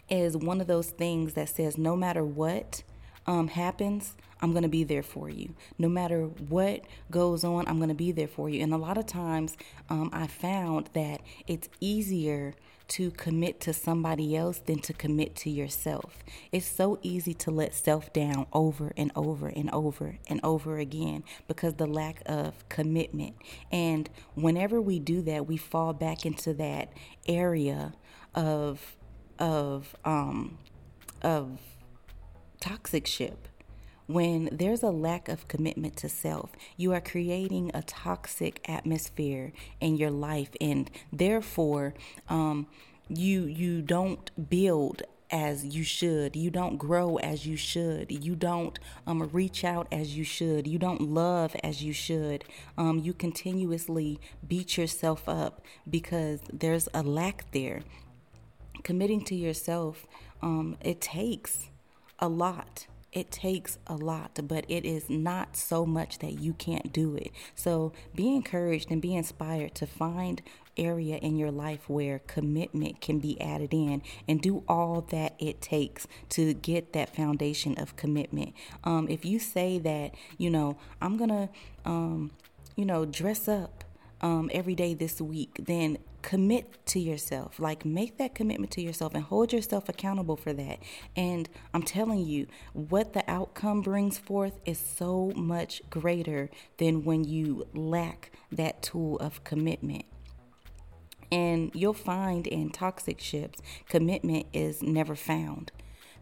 is 0.08 0.36
one 0.36 0.60
of 0.60 0.66
those 0.66 0.90
things 0.90 1.34
that 1.34 1.48
says 1.48 1.78
no 1.78 1.96
matter 1.96 2.24
what 2.24 2.82
um, 3.26 3.48
happens, 3.48 4.14
I'm 4.40 4.52
going 4.52 4.62
to 4.62 4.68
be 4.68 4.84
there 4.84 5.02
for 5.02 5.28
you. 5.28 5.54
No 5.78 5.88
matter 5.88 6.24
what 6.24 6.84
goes 7.10 7.44
on, 7.44 7.66
I'm 7.66 7.78
going 7.78 7.88
to 7.88 7.94
be 7.94 8.12
there 8.12 8.28
for 8.28 8.48
you. 8.48 8.62
And 8.62 8.74
a 8.74 8.78
lot 8.78 8.98
of 8.98 9.06
times 9.06 9.56
um, 9.88 10.10
I 10.12 10.26
found 10.26 10.90
that 10.92 11.22
it's 11.46 11.68
easier 11.80 12.54
to 12.86 13.10
commit 13.12 13.60
to 13.60 13.72
somebody 13.72 14.36
else 14.36 14.58
than 14.58 14.78
to 14.80 14.92
commit 14.92 15.34
to 15.34 15.50
yourself. 15.50 16.18
It's 16.52 16.66
so 16.66 16.98
easy 17.02 17.32
to 17.34 17.50
let 17.50 17.74
self 17.74 18.12
down 18.12 18.46
over 18.52 18.92
and 18.96 19.10
over 19.16 19.48
and 19.48 19.70
over 19.70 20.18
and 20.28 20.40
over 20.44 20.78
again 20.78 21.24
because 21.48 21.74
the 21.74 21.86
lack 21.86 22.22
of 22.26 22.68
commitment. 22.68 23.36
And 23.72 24.10
whenever 24.34 24.80
we 24.80 24.98
do 24.98 25.22
that, 25.22 25.46
we 25.46 25.56
fall 25.56 25.94
back 25.94 26.26
into 26.26 26.52
that 26.54 26.92
area 27.26 27.94
of 28.34 28.96
of 29.38 29.96
um 30.04 30.58
of 31.22 31.58
toxic 32.64 33.06
ship 33.06 33.48
when 34.06 34.48
there's 34.50 34.82
a 34.82 34.90
lack 34.90 35.28
of 35.28 35.48
commitment 35.48 35.96
to 35.96 36.08
self, 36.08 36.52
you 36.76 36.92
are 36.92 37.00
creating 37.00 37.70
a 37.72 37.82
toxic 37.82 38.60
atmosphere 38.68 39.52
in 39.80 39.96
your 39.96 40.10
life, 40.10 40.50
and 40.60 40.90
therefore, 41.12 41.94
um, 42.28 42.66
you 43.08 43.44
you 43.44 43.82
don't 43.82 44.30
build 44.48 45.02
as 45.30 45.64
you 45.64 45.82
should. 45.82 46.36
You 46.36 46.50
don't 46.50 46.76
grow 46.76 47.16
as 47.16 47.46
you 47.46 47.56
should. 47.56 48.10
You 48.10 48.34
don't 48.34 48.78
um, 49.06 49.28
reach 49.32 49.64
out 49.64 49.86
as 49.90 50.16
you 50.16 50.24
should. 50.24 50.66
You 50.66 50.78
don't 50.78 51.00
love 51.00 51.56
as 51.62 51.82
you 51.82 51.92
should. 51.92 52.44
Um, 52.78 52.98
you 52.98 53.12
continuously 53.12 54.20
beat 54.46 54.78
yourself 54.78 55.28
up 55.28 55.62
because 55.88 56.40
there's 56.52 56.88
a 56.94 57.02
lack 57.02 57.50
there. 57.52 57.80
Committing 58.82 59.24
to 59.24 59.34
yourself, 59.34 60.06
um, 60.42 60.76
it 60.82 61.00
takes 61.00 61.68
a 62.18 62.28
lot 62.28 62.86
it 63.14 63.30
takes 63.30 63.78
a 63.86 63.94
lot, 63.94 64.40
but 64.48 64.64
it 64.68 64.84
is 64.84 65.08
not 65.08 65.56
so 65.56 65.86
much 65.86 66.18
that 66.18 66.40
you 66.40 66.52
can't 66.52 66.92
do 66.92 67.14
it. 67.14 67.30
So 67.54 67.92
be 68.14 68.34
encouraged 68.34 68.90
and 68.90 69.00
be 69.00 69.14
inspired 69.14 69.74
to 69.76 69.86
find 69.86 70.42
area 70.76 71.16
in 71.18 71.36
your 71.36 71.52
life 71.52 71.88
where 71.88 72.18
commitment 72.18 73.00
can 73.00 73.20
be 73.20 73.40
added 73.40 73.72
in 73.72 74.02
and 74.26 74.42
do 74.42 74.64
all 74.66 75.02
that 75.10 75.34
it 75.38 75.60
takes 75.60 76.08
to 76.30 76.54
get 76.54 76.92
that 76.92 77.14
foundation 77.14 77.78
of 77.78 77.94
commitment. 77.94 78.52
Um, 78.82 79.06
if 79.08 79.24
you 79.24 79.38
say 79.38 79.78
that, 79.78 80.16
you 80.36 80.50
know, 80.50 80.76
I'm 81.00 81.16
gonna, 81.16 81.50
um, 81.84 82.32
you 82.74 82.84
know, 82.84 83.04
dress 83.04 83.46
up 83.46 83.83
um, 84.24 84.50
every 84.54 84.74
day 84.74 84.94
this 84.94 85.20
week, 85.20 85.60
then 85.66 85.98
commit 86.22 86.86
to 86.86 86.98
yourself. 86.98 87.60
Like, 87.60 87.84
make 87.84 88.16
that 88.16 88.34
commitment 88.34 88.72
to 88.72 88.80
yourself 88.80 89.14
and 89.14 89.22
hold 89.22 89.52
yourself 89.52 89.86
accountable 89.90 90.36
for 90.36 90.54
that. 90.54 90.78
And 91.14 91.46
I'm 91.74 91.82
telling 91.82 92.24
you, 92.24 92.46
what 92.72 93.12
the 93.12 93.22
outcome 93.30 93.82
brings 93.82 94.16
forth 94.16 94.58
is 94.64 94.78
so 94.78 95.30
much 95.36 95.82
greater 95.90 96.48
than 96.78 97.04
when 97.04 97.24
you 97.24 97.66
lack 97.74 98.32
that 98.50 98.82
tool 98.82 99.18
of 99.18 99.44
commitment. 99.44 100.06
And 101.30 101.70
you'll 101.74 101.92
find 101.92 102.46
in 102.46 102.70
toxic 102.70 103.20
ships, 103.20 103.60
commitment 103.90 104.46
is 104.54 104.82
never 104.82 105.14
found. 105.14 105.70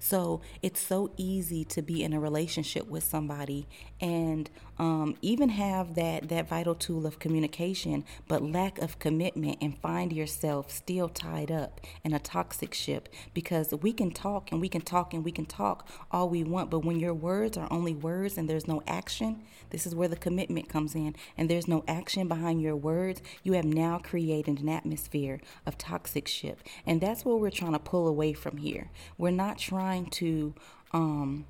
So 0.03 0.41
it's 0.63 0.81
so 0.81 1.13
easy 1.17 1.65
to 1.67 1.81
be 1.81 2.03
in 2.03 2.13
a 2.13 2.19
relationship 2.19 2.89
with 2.89 3.05
somebody 3.05 3.69
and 4.01 4.51
um, 4.77 5.17
even 5.23 5.51
have 5.51 5.95
that 5.95 6.29
that 6.29 6.49
vital 6.49 6.75
tool 6.75 7.07
of 7.07 7.21
communication, 7.21 8.05
but 8.27 8.43
lack 8.43 8.79
of 8.79 8.99
commitment, 8.99 9.59
and 9.61 9.79
find 9.79 10.13
yourself 10.13 10.73
still 10.73 11.09
tied 11.09 11.53
up 11.53 11.81
in 12.03 12.13
a 12.13 12.19
toxic 12.19 12.75
ship 12.75 13.09
because 13.33 13.73
we 13.81 13.93
can 13.93 14.11
talk 14.11 14.51
and 14.51 14.61
we 14.61 14.69
can 14.69 14.81
talk 14.81 15.15
and 15.15 15.25
we 15.25 15.31
can 15.31 15.47
talk 15.47 15.89
all 16.11 16.29
we 16.29 16.43
want, 16.43 16.69
but 16.69 16.85
when 16.85 16.99
your 16.99 17.15
words 17.15 17.57
are 17.57 17.69
only 17.71 17.95
words 17.95 18.37
and 18.37 18.49
there's 18.51 18.67
no 18.67 18.83
action, 18.89 19.45
this 19.71 19.87
is 19.87 19.95
where 19.95 20.09
the 20.09 20.17
commitment 20.17 20.69
comes 20.69 20.97
in, 20.97 21.15
and 21.39 21.49
there's 21.49 21.69
no 21.69 21.85
action 21.87 22.27
behind 22.27 22.61
your 22.61 22.75
words, 22.75 23.23
you 23.45 23.53
have 23.53 23.65
now 23.65 23.99
created 23.99 24.59
an 24.59 24.69
atmosphere 24.69 25.39
of 25.65 25.79
toxic 25.79 26.27
ship, 26.27 26.59
and 26.85 27.01
that's 27.01 27.25
what 27.25 27.39
we're 27.39 27.51
trying 27.51 27.73
to 27.73 27.79
pull 27.79 28.09
away 28.09 28.33
from 28.33 28.57
here. 28.57 28.91
We're 29.17 29.31
not 29.31 29.59
trying 29.59 29.92
to. 30.01 30.55
Um, 30.93 31.47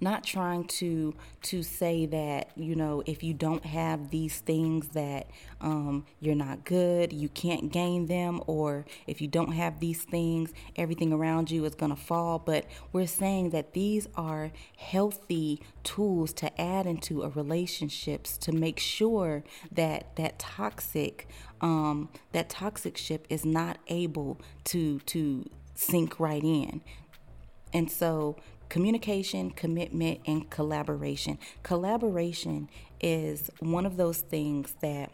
not 0.00 0.24
trying 0.24 0.64
to 0.64 1.14
to 1.42 1.62
say 1.62 2.06
that 2.06 2.50
you 2.56 2.74
know 2.74 3.02
if 3.06 3.22
you 3.22 3.32
don't 3.32 3.64
have 3.64 4.10
these 4.10 4.40
things 4.40 4.88
that 4.88 5.26
um, 5.60 6.04
you're 6.20 6.34
not 6.34 6.64
good 6.64 7.12
you 7.12 7.28
can't 7.30 7.72
gain 7.72 8.06
them 8.06 8.40
or 8.46 8.84
if 9.06 9.20
you 9.20 9.28
don't 9.28 9.52
have 9.52 9.80
these 9.80 10.04
things 10.04 10.52
everything 10.76 11.12
around 11.12 11.50
you 11.50 11.64
is 11.64 11.74
going 11.74 11.94
to 11.94 12.00
fall 12.00 12.38
but 12.38 12.66
we're 12.92 13.06
saying 13.06 13.50
that 13.50 13.72
these 13.72 14.06
are 14.16 14.52
healthy 14.76 15.60
tools 15.82 16.32
to 16.32 16.60
add 16.60 16.86
into 16.86 17.22
a 17.22 17.28
relationships 17.30 18.36
to 18.36 18.52
make 18.52 18.78
sure 18.78 19.42
that 19.72 20.14
that 20.16 20.38
toxic 20.38 21.26
um, 21.62 22.10
that 22.32 22.50
toxic 22.50 22.98
ship 22.98 23.26
is 23.30 23.44
not 23.46 23.78
able 23.88 24.38
to 24.64 24.98
to 25.00 25.48
sink 25.74 26.18
right 26.18 26.42
in 26.42 26.82
and 27.76 27.90
so 27.90 28.36
communication, 28.70 29.50
commitment, 29.50 30.20
and 30.26 30.48
collaboration. 30.48 31.38
Collaboration 31.62 32.70
is 33.02 33.50
one 33.60 33.84
of 33.84 33.98
those 33.98 34.18
things 34.18 34.74
that 34.80 35.12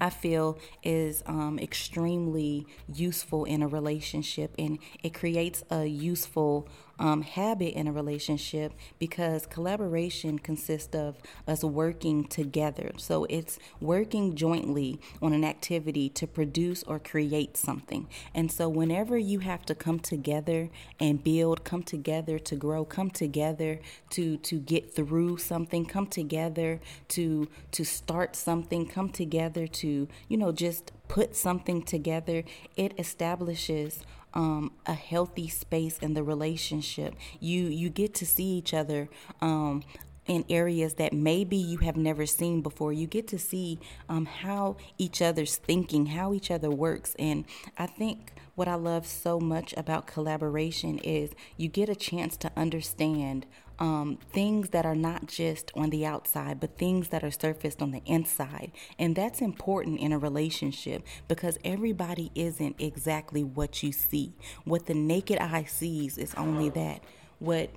I 0.00 0.10
feel 0.10 0.58
is 0.82 1.22
um, 1.26 1.60
extremely 1.60 2.66
useful 2.92 3.44
in 3.44 3.62
a 3.62 3.68
relationship 3.68 4.52
and 4.58 4.80
it 5.04 5.14
creates 5.14 5.62
a 5.70 5.86
useful 5.86 6.68
um, 6.98 7.22
habit 7.22 7.74
in 7.74 7.86
a 7.86 7.92
relationship 7.92 8.72
because 8.98 9.46
collaboration 9.46 10.38
consists 10.38 10.94
of 10.94 11.16
us 11.46 11.64
working 11.64 12.24
together. 12.24 12.92
So 12.96 13.24
it's 13.30 13.58
working 13.80 14.34
jointly 14.34 15.00
on 15.20 15.32
an 15.32 15.44
activity 15.44 16.08
to 16.10 16.26
produce 16.26 16.82
or 16.84 16.98
create 16.98 17.56
something. 17.56 18.08
And 18.34 18.50
so 18.50 18.68
whenever 18.68 19.16
you 19.18 19.40
have 19.40 19.64
to 19.66 19.74
come 19.74 19.98
together 19.98 20.70
and 21.00 21.22
build, 21.22 21.64
come 21.64 21.82
together 21.82 22.38
to 22.38 22.56
grow, 22.56 22.84
come 22.84 23.10
together 23.10 23.80
to 24.10 24.36
to 24.38 24.58
get 24.58 24.94
through 24.94 25.38
something, 25.38 25.84
come 25.86 26.06
together 26.06 26.80
to 27.08 27.48
to 27.72 27.84
start 27.84 28.36
something, 28.36 28.86
come 28.86 29.08
together 29.08 29.66
to, 29.66 30.08
you 30.28 30.36
know, 30.36 30.52
just 30.52 30.92
put 31.08 31.36
something 31.36 31.82
together, 31.82 32.42
it 32.76 32.94
establishes 32.98 34.00
um, 34.34 34.72
a 34.86 34.94
healthy 34.94 35.48
space 35.48 35.98
in 35.98 36.14
the 36.14 36.22
relationship. 36.22 37.14
You 37.40 37.64
you 37.64 37.90
get 37.90 38.14
to 38.14 38.26
see 38.26 38.44
each 38.44 38.74
other 38.74 39.08
um, 39.40 39.82
in 40.26 40.44
areas 40.48 40.94
that 40.94 41.12
maybe 41.12 41.56
you 41.56 41.78
have 41.78 41.96
never 41.96 42.26
seen 42.26 42.60
before. 42.62 42.92
You 42.92 43.06
get 43.06 43.26
to 43.28 43.38
see 43.38 43.78
um, 44.08 44.26
how 44.26 44.76
each 44.98 45.20
other's 45.20 45.56
thinking, 45.56 46.06
how 46.06 46.32
each 46.32 46.50
other 46.50 46.70
works, 46.70 47.14
and 47.18 47.44
I 47.76 47.86
think 47.86 48.32
what 48.54 48.68
I 48.68 48.74
love 48.74 49.06
so 49.06 49.40
much 49.40 49.74
about 49.76 50.06
collaboration 50.06 50.98
is 50.98 51.30
you 51.56 51.68
get 51.68 51.88
a 51.88 51.94
chance 51.94 52.36
to 52.38 52.50
understand 52.56 53.46
um, 53.78 54.18
things 54.30 54.68
that 54.70 54.86
are 54.86 54.94
not 54.94 55.26
just 55.26 55.72
on 55.74 55.90
the 55.90 56.06
outside, 56.06 56.60
but 56.60 56.78
things 56.78 57.08
that 57.08 57.24
are 57.24 57.30
surfaced 57.30 57.82
on 57.82 57.90
the 57.90 58.02
inside. 58.04 58.70
And 58.98 59.16
that's 59.16 59.40
important 59.40 60.00
in 60.00 60.12
a 60.12 60.18
relationship 60.18 61.02
because 61.26 61.58
everybody 61.64 62.30
isn't 62.34 62.76
exactly 62.78 63.42
what 63.42 63.82
you 63.82 63.90
see. 63.90 64.34
What 64.64 64.86
the 64.86 64.94
naked 64.94 65.38
eye 65.38 65.64
sees 65.64 66.18
is 66.18 66.34
only 66.34 66.68
that. 66.70 67.02
What 67.38 67.70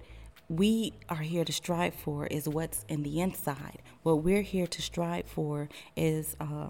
we 0.47 0.93
are 1.09 1.15
here 1.15 1.43
to 1.43 1.51
strive 1.51 1.95
for 1.95 2.27
is 2.27 2.47
what's 2.47 2.85
in 2.87 3.01
the 3.01 3.19
inside. 3.19 3.81
What 4.03 4.21
we're 4.23 4.43
here 4.43 4.67
to 4.67 4.81
strive 4.81 5.25
for 5.25 5.69
is. 5.95 6.35
Uh, 6.39 6.69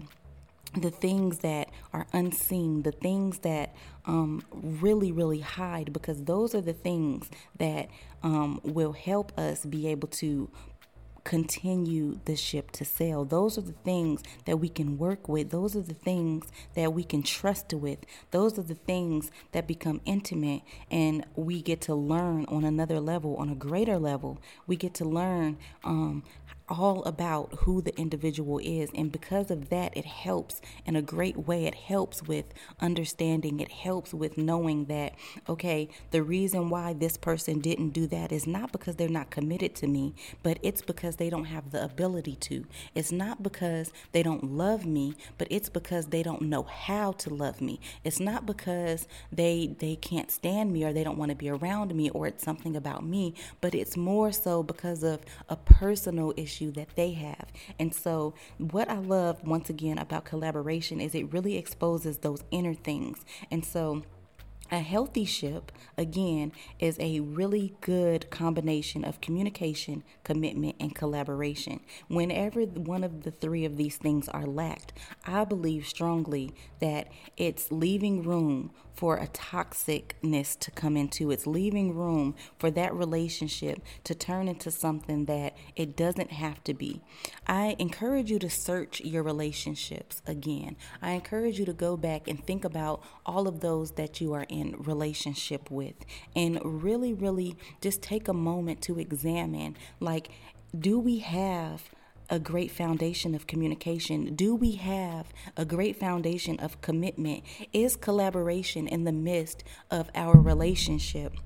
the 0.74 0.90
things 0.90 1.38
that 1.38 1.70
are 1.92 2.06
unseen, 2.12 2.82
the 2.82 2.92
things 2.92 3.38
that 3.40 3.74
um, 4.04 4.42
really, 4.52 5.12
really 5.12 5.40
hide, 5.40 5.92
because 5.92 6.24
those 6.24 6.54
are 6.54 6.60
the 6.60 6.72
things 6.72 7.30
that 7.58 7.88
um, 8.22 8.60
will 8.62 8.92
help 8.92 9.36
us 9.38 9.64
be 9.64 9.88
able 9.88 10.08
to 10.08 10.50
continue 11.26 12.20
the 12.24 12.36
ship 12.36 12.70
to 12.70 12.84
sail. 12.84 13.24
Those 13.24 13.58
are 13.58 13.62
the 13.62 13.72
things 13.72 14.22
that 14.44 14.58
we 14.58 14.68
can 14.68 14.96
work 14.96 15.28
with. 15.28 15.50
Those 15.50 15.74
are 15.74 15.82
the 15.82 15.92
things 15.92 16.46
that 16.74 16.92
we 16.92 17.02
can 17.02 17.24
trust 17.24 17.74
with. 17.74 17.98
Those 18.30 18.56
are 18.60 18.62
the 18.62 18.76
things 18.76 19.32
that 19.50 19.66
become 19.66 20.00
intimate 20.04 20.62
and 20.88 21.26
we 21.34 21.62
get 21.62 21.80
to 21.82 21.96
learn 21.96 22.44
on 22.44 22.64
another 22.64 23.00
level, 23.00 23.34
on 23.38 23.48
a 23.48 23.56
greater 23.56 23.98
level. 23.98 24.40
We 24.68 24.76
get 24.76 24.94
to 24.94 25.04
learn 25.04 25.58
um, 25.82 26.22
all 26.68 27.02
about 27.04 27.52
who 27.60 27.80
the 27.80 27.96
individual 27.98 28.58
is. 28.58 28.90
And 28.94 29.12
because 29.12 29.50
of 29.50 29.68
that, 29.68 29.96
it 29.96 30.04
helps 30.04 30.60
in 30.84 30.96
a 30.96 31.02
great 31.02 31.46
way. 31.46 31.66
It 31.66 31.74
helps 31.74 32.22
with 32.22 32.46
understanding, 32.80 33.60
it 33.60 33.70
helps 33.70 34.12
with 34.12 34.36
knowing 34.36 34.86
that, 34.86 35.14
okay, 35.48 35.88
the 36.10 36.22
reason 36.22 36.68
why 36.68 36.92
this 36.92 37.16
person 37.16 37.60
didn't 37.60 37.90
do 37.90 38.06
that 38.08 38.32
is 38.32 38.46
not 38.46 38.72
because 38.72 38.96
they're 38.96 39.08
not 39.08 39.30
committed 39.30 39.74
to 39.76 39.86
me, 39.86 40.14
but 40.42 40.58
it's 40.62 40.82
because 40.82 41.16
they 41.16 41.30
don't 41.30 41.44
have 41.46 41.70
the 41.70 41.84
ability 41.84 42.36
to. 42.36 42.66
It's 42.94 43.12
not 43.12 43.42
because 43.42 43.92
they 44.12 44.22
don't 44.22 44.44
love 44.44 44.84
me, 44.84 45.14
but 45.38 45.48
it's 45.50 45.68
because 45.68 46.06
they 46.06 46.22
don't 46.22 46.42
know 46.42 46.64
how 46.64 47.12
to 47.12 47.30
love 47.32 47.60
me. 47.60 47.80
It's 48.04 48.20
not 48.20 48.46
because 48.46 49.06
they 49.32 49.74
they 49.78 49.96
can't 49.96 50.30
stand 50.30 50.72
me 50.72 50.84
or 50.84 50.92
they 50.92 51.04
don't 51.04 51.18
want 51.18 51.30
to 51.30 51.36
be 51.36 51.48
around 51.48 51.94
me 51.94 52.10
or 52.10 52.26
it's 52.26 52.44
something 52.44 52.76
about 52.76 53.04
me, 53.04 53.34
but 53.60 53.74
it's 53.74 53.96
more 53.96 54.32
so 54.32 54.62
because 54.62 55.02
of 55.02 55.20
a 55.48 55.56
personal 55.56 56.32
issue 56.36 56.55
issue 56.56 56.70
that 56.72 56.88
they 56.96 57.12
have. 57.12 57.46
And 57.78 57.94
so, 57.94 58.34
what 58.58 58.88
I 58.88 58.98
love 58.98 59.46
once 59.46 59.70
again 59.70 59.98
about 59.98 60.24
collaboration 60.24 61.00
is 61.00 61.14
it 61.14 61.32
really 61.32 61.56
exposes 61.56 62.18
those 62.18 62.42
inner 62.50 62.74
things. 62.74 63.24
And 63.50 63.64
so, 63.64 64.02
a 64.70 64.80
healthy 64.80 65.24
ship, 65.24 65.72
again, 65.96 66.52
is 66.78 66.96
a 67.00 67.20
really 67.20 67.74
good 67.80 68.30
combination 68.30 69.04
of 69.04 69.20
communication, 69.20 70.04
commitment, 70.24 70.76
and 70.80 70.94
collaboration. 70.94 71.80
Whenever 72.08 72.62
one 72.62 73.04
of 73.04 73.22
the 73.22 73.30
three 73.30 73.64
of 73.64 73.76
these 73.76 73.96
things 73.96 74.28
are 74.28 74.46
lacked, 74.46 74.92
I 75.24 75.44
believe 75.44 75.86
strongly 75.86 76.54
that 76.80 77.08
it's 77.36 77.70
leaving 77.70 78.22
room 78.22 78.72
for 78.96 79.18
a 79.18 79.26
toxicness 79.26 80.58
to 80.58 80.70
come 80.70 80.96
into. 80.96 81.30
It's 81.30 81.46
leaving 81.46 81.94
room 81.94 82.34
for 82.58 82.70
that 82.70 82.94
relationship 82.94 83.82
to 84.04 84.14
turn 84.14 84.48
into 84.48 84.70
something 84.70 85.26
that 85.26 85.54
it 85.76 85.96
doesn't 85.96 86.32
have 86.32 86.64
to 86.64 86.72
be. 86.72 87.02
I 87.46 87.76
encourage 87.78 88.30
you 88.30 88.38
to 88.38 88.48
search 88.48 89.02
your 89.02 89.22
relationships 89.22 90.22
again. 90.26 90.76
I 91.02 91.10
encourage 91.10 91.58
you 91.58 91.66
to 91.66 91.74
go 91.74 91.98
back 91.98 92.26
and 92.26 92.42
think 92.42 92.64
about 92.64 93.02
all 93.26 93.46
of 93.46 93.60
those 93.60 93.92
that 93.92 94.20
you 94.20 94.32
are 94.32 94.46
in 94.48 94.55
relationship 94.78 95.70
with 95.70 95.94
and 96.34 96.60
really, 96.64 97.12
really 97.12 97.56
just 97.80 98.02
take 98.02 98.28
a 98.28 98.32
moment 98.32 98.82
to 98.82 98.98
examine 98.98 99.76
like, 100.00 100.28
do 100.78 100.98
we 100.98 101.18
have 101.18 101.90
a 102.28 102.38
great 102.38 102.70
foundation 102.70 103.34
of 103.34 103.46
communication? 103.46 104.34
Do 104.34 104.54
we 104.54 104.72
have 104.72 105.26
a 105.56 105.64
great 105.64 105.96
foundation 105.96 106.58
of 106.58 106.80
commitment? 106.80 107.44
Is 107.72 107.96
collaboration 107.96 108.88
in 108.88 109.04
the 109.04 109.12
midst 109.12 109.64
of 109.90 110.10
our 110.14 110.36
relationship? 110.36 111.36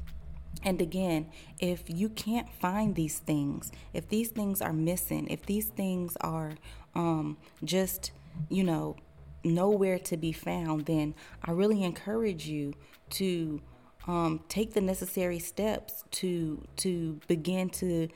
And 0.62 0.80
again, 0.80 1.26
if 1.58 1.84
you 1.86 2.08
can't 2.08 2.50
find 2.52 2.94
these 2.94 3.18
things, 3.18 3.72
if 3.92 4.08
these 4.08 4.28
things 4.28 4.60
are 4.60 4.72
missing, 4.72 5.26
if 5.28 5.46
these 5.46 5.66
things 5.66 6.16
are 6.20 6.52
um, 6.94 7.36
just, 7.64 8.12
you 8.48 8.64
know, 8.64 8.96
nowhere 9.44 9.98
to 9.98 10.16
be 10.16 10.32
found, 10.32 10.86
then 10.86 11.14
I 11.44 11.52
really 11.52 11.82
encourage 11.82 12.46
you 12.46 12.74
to 13.10 13.60
um, 14.06 14.40
take 14.48 14.74
the 14.74 14.80
necessary 14.80 15.38
steps 15.38 16.04
to 16.12 16.66
to 16.76 17.20
begin 17.26 17.68
to 17.70 18.08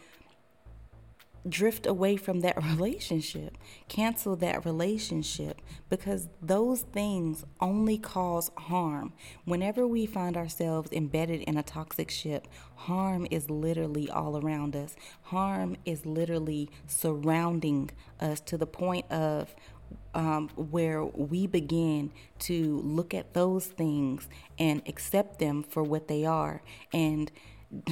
drift 1.48 1.87
away 1.87 2.16
from 2.16 2.40
that 2.40 2.56
relationship, 2.64 3.58
cancel 3.88 4.37
that 4.37 4.64
relationship, 4.64 5.60
because 5.88 6.28
those 6.40 6.82
things 6.82 7.44
only 7.60 7.98
cause 7.98 8.50
harm. 8.56 9.12
Whenever 9.44 9.87
we 9.87 10.06
find 10.06 10.37
ourselves 10.37 10.90
embedded 10.92 11.42
in 11.42 11.56
a 11.56 11.62
toxic 11.62 12.10
ship, 12.10 12.48
harm 12.76 13.26
is 13.30 13.50
literally 13.50 14.08
all 14.10 14.38
around 14.38 14.74
us. 14.74 14.96
Harm 15.24 15.76
is 15.84 16.06
literally 16.06 16.70
surrounding 16.87 17.90
us 18.20 18.40
to 18.40 18.56
the 18.56 18.66
point 18.66 19.10
of 19.10 19.54
um, 20.14 20.48
where 20.57 21.05
we 21.05 21.46
begin 21.46 22.12
to 22.40 22.81
look 22.85 23.14
at 23.14 23.35
those 23.35 23.66
things 23.66 24.29
and 24.59 24.83
accept 24.87 25.38
them 25.38 25.62
for 25.62 25.83
what 25.83 26.09
they 26.09 26.24
are. 26.24 26.62
And 26.92 27.31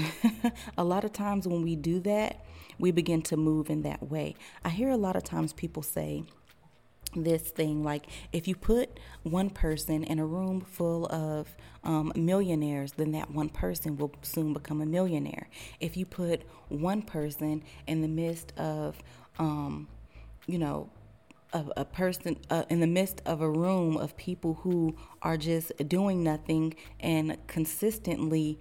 a 0.78 0.84
lot 0.84 1.04
of 1.04 1.12
times 1.12 1.46
when 1.46 1.62
we 1.62 1.76
do 1.76 2.00
that, 2.00 2.44
we 2.78 2.90
begin 2.90 3.22
to 3.22 3.36
move 3.36 3.70
in 3.70 3.82
that 3.82 4.10
way. 4.10 4.34
I 4.64 4.70
hear 4.70 4.90
a 4.90 4.96
lot 4.96 5.16
of 5.16 5.24
times 5.24 5.52
people 5.52 5.82
say, 5.82 6.24
this 7.14 7.42
thing 7.42 7.82
like 7.82 8.06
if 8.32 8.48
you 8.48 8.54
put 8.54 8.98
one 9.22 9.50
person 9.50 10.02
in 10.04 10.18
a 10.18 10.24
room 10.24 10.62
full 10.62 11.06
of 11.12 11.54
um, 11.84 12.10
millionaires 12.16 12.92
then 12.92 13.12
that 13.12 13.30
one 13.30 13.48
person 13.48 13.96
will 13.98 14.12
soon 14.22 14.52
become 14.52 14.80
a 14.80 14.86
millionaire 14.86 15.48
if 15.78 15.96
you 15.96 16.06
put 16.06 16.42
one 16.68 17.02
person 17.02 17.62
in 17.86 18.00
the 18.00 18.08
midst 18.08 18.52
of 18.58 18.96
um, 19.38 19.86
you 20.46 20.58
know 20.58 20.88
a, 21.52 21.64
a 21.78 21.84
person 21.84 22.36
uh, 22.50 22.64
in 22.68 22.80
the 22.80 22.86
midst 22.86 23.22
of 23.26 23.40
a 23.40 23.50
room 23.50 23.96
of 23.96 24.16
people 24.16 24.54
who 24.62 24.96
are 25.22 25.36
just 25.36 25.72
doing 25.88 26.22
nothing 26.22 26.74
and 27.00 27.36
consistently 27.46 28.58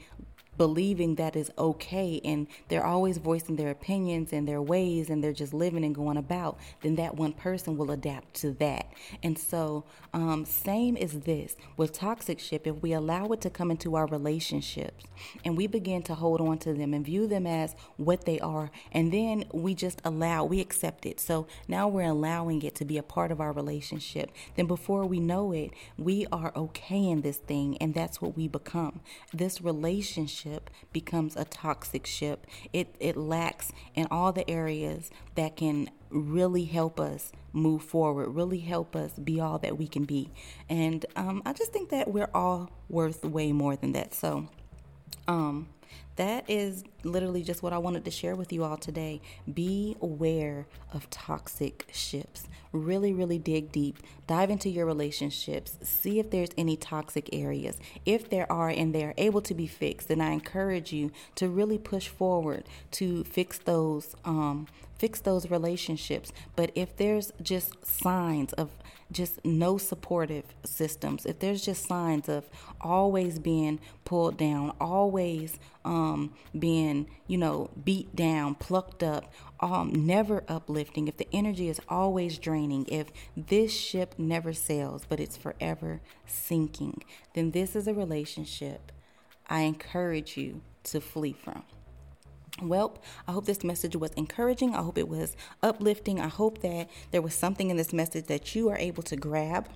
believing 0.62 1.16
that 1.16 1.36
is 1.36 1.50
okay 1.58 2.22
and 2.24 2.46
they're 2.68 2.86
always 2.86 3.18
voicing 3.18 3.56
their 3.56 3.72
opinions 3.72 4.32
and 4.32 4.48
their 4.48 4.62
ways 4.62 5.10
and 5.10 5.24
they're 5.24 5.34
just 5.34 5.56
living 5.56 5.84
and 5.84 5.96
going 5.96 6.18
about, 6.18 6.56
then 6.84 6.94
that 6.94 7.16
one 7.16 7.34
person 7.34 7.76
will 7.76 7.90
adapt 7.90 8.36
to 8.36 8.52
that. 8.52 8.86
And 9.24 9.40
so, 9.40 9.86
um, 10.14 10.46
same 10.46 10.96
is 10.98 11.22
this 11.22 11.56
with 11.78 11.94
toxic 11.94 12.40
ship, 12.40 12.68
if 12.68 12.76
we 12.84 12.94
allow 12.94 13.26
it 13.30 13.42
to 13.42 13.50
come 13.50 13.72
into 13.72 13.96
our 13.96 14.06
relationships 14.06 15.04
and 15.44 15.58
we 15.58 15.66
begin 15.66 16.04
to 16.04 16.14
hold 16.14 16.40
on 16.40 16.60
to 16.60 16.74
them 16.76 16.94
and 16.94 17.04
view 17.04 17.26
them 17.26 17.48
as 17.48 17.76
what 17.98 18.26
they 18.26 18.40
are, 18.40 18.70
and 18.92 19.12
then 19.12 19.46
we 19.52 19.74
just 19.74 20.00
allow, 20.06 20.44
we 20.44 20.60
accept 20.60 21.08
it. 21.08 21.20
So 21.20 21.48
now 21.68 21.88
we're 21.88 22.04
allowing 22.04 22.62
it 22.62 22.76
to 22.76 22.86
be 22.86 23.00
a 23.00 23.04
part 23.04 23.32
of 23.32 23.42
our 23.42 23.52
relationship. 23.52 24.30
Then 24.56 24.68
before 24.68 25.08
we 25.08 25.20
know 25.20 25.54
it, 25.54 25.72
we 25.98 26.28
are 26.32 26.52
okay 26.56 27.10
in 27.10 27.22
this 27.22 27.38
thing, 27.38 27.80
and 27.80 27.96
that's 27.96 28.22
what 28.22 28.38
we 28.38 28.48
become. 28.48 29.00
This 29.34 29.60
relationship 29.60 30.51
ship 30.52 30.70
becomes 30.92 31.36
a 31.36 31.46
toxic 31.46 32.06
ship. 32.06 32.46
It 32.74 32.96
it 33.00 33.16
lacks 33.16 33.72
in 33.96 34.08
all 34.12 34.32
the 34.32 34.50
areas 34.50 35.10
that 35.36 35.56
can 35.56 35.90
really 36.10 36.66
help 36.66 37.00
us 37.00 37.32
move 37.54 37.84
forward, 37.84 38.30
really 38.30 38.60
help 38.60 38.96
us 38.96 39.12
be 39.14 39.40
all 39.40 39.58
that 39.60 39.78
we 39.78 39.88
can 39.88 40.04
be. 40.04 40.30
And 40.70 41.06
um, 41.16 41.42
I 41.46 41.54
just 41.54 41.72
think 41.72 41.90
that 41.90 42.10
we're 42.10 42.30
all 42.34 42.70
worth 42.90 43.24
way 43.24 43.52
more 43.52 43.76
than 43.76 43.94
that. 43.94 44.14
So, 44.14 44.48
um, 45.28 45.70
that 46.18 46.50
is 46.50 46.84
literally 47.04 47.44
just 47.44 47.64
what 47.64 47.74
I 47.74 47.78
wanted 47.78 48.06
to 48.06 48.12
share 48.12 48.36
with 48.36 48.52
you 48.52 48.64
all 48.64 48.78
today. 48.78 49.22
Be 49.52 49.96
aware 50.02 50.68
of 50.94 51.10
toxic 51.10 51.88
ships. 51.94 52.48
Really, 52.72 53.12
really 53.12 53.38
dig 53.38 53.72
deep. 53.72 53.98
Dive 54.28 54.50
into 54.50 54.70
your 54.70 54.86
relationships. 54.86 55.78
See 55.82 56.20
if 56.20 56.30
there's 56.30 56.52
any 56.58 56.78
toxic 56.78 57.30
areas. 57.34 57.78
If 58.06 58.30
there 58.30 58.50
are 58.52 58.70
and 58.70 58.96
they're 58.96 59.14
able 59.18 59.42
to 59.42 59.54
be 59.54 59.68
fixed, 59.68 60.08
then 60.08 60.22
I 60.22 60.32
encourage 60.32 60.94
you 60.94 61.12
to 61.36 61.50
really 61.50 61.78
push 61.78 62.08
forward 62.08 62.64
to 62.92 63.26
fix 63.26 63.58
those 63.58 64.16
um, 64.24 64.68
fix 65.02 65.20
those 65.20 65.50
relationships. 65.50 66.32
But 66.56 66.72
if 66.76 66.96
there's 66.96 67.34
just 67.42 67.84
signs 67.84 68.54
of 68.54 68.70
just 69.12 69.44
no 69.44 69.80
supportive 69.80 70.46
systems, 70.64 71.26
if 71.26 71.40
there's 71.40 71.66
just 71.66 71.88
signs 71.88 72.30
of 72.30 72.48
always 72.80 73.40
being 73.40 73.80
pulled 74.06 74.38
down, 74.38 74.74
always 74.80 75.58
um, 75.84 76.34
being, 76.58 77.08
you 77.26 77.40
know, 77.40 77.72
beat 77.84 78.16
down, 78.16 78.54
plucked 78.54 79.02
up, 79.02 79.34
um, 79.62 80.06
never 80.06 80.44
uplifting, 80.48 81.08
if 81.08 81.18
the 81.18 81.28
energy 81.32 81.70
is 81.70 81.80
always 81.88 82.38
draining, 82.40 82.86
if 82.88 83.12
this 83.38 83.72
ship 83.72 84.16
never 84.18 84.54
sails, 84.54 85.06
but 85.08 85.20
it's 85.20 85.38
forever 85.38 86.02
sinking, 86.26 87.04
then 87.36 87.52
this 87.52 87.76
is 87.76 87.88
a 87.88 87.94
relationship 87.94 88.92
I 89.48 89.62
encourage 89.62 90.38
you 90.38 90.62
to 90.86 91.00
flee 91.00 91.34
from. 91.34 91.64
Well, 92.62 92.98
I 93.28 93.32
hope 93.32 93.46
this 93.46 93.64
message 93.64 93.96
was 93.96 94.12
encouraging. 94.12 94.76
I 94.76 94.82
hope 94.82 94.98
it 94.98 95.08
was 95.08 95.36
uplifting. 95.64 96.20
I 96.20 96.28
hope 96.28 96.62
that 96.62 96.90
there 97.12 97.22
was 97.22 97.34
something 97.34 97.70
in 97.70 97.78
this 97.78 97.94
message 97.94 98.26
that 98.26 98.56
you 98.56 98.70
are 98.70 98.78
able 98.78 99.04
to 99.04 99.16
grab 99.16 99.70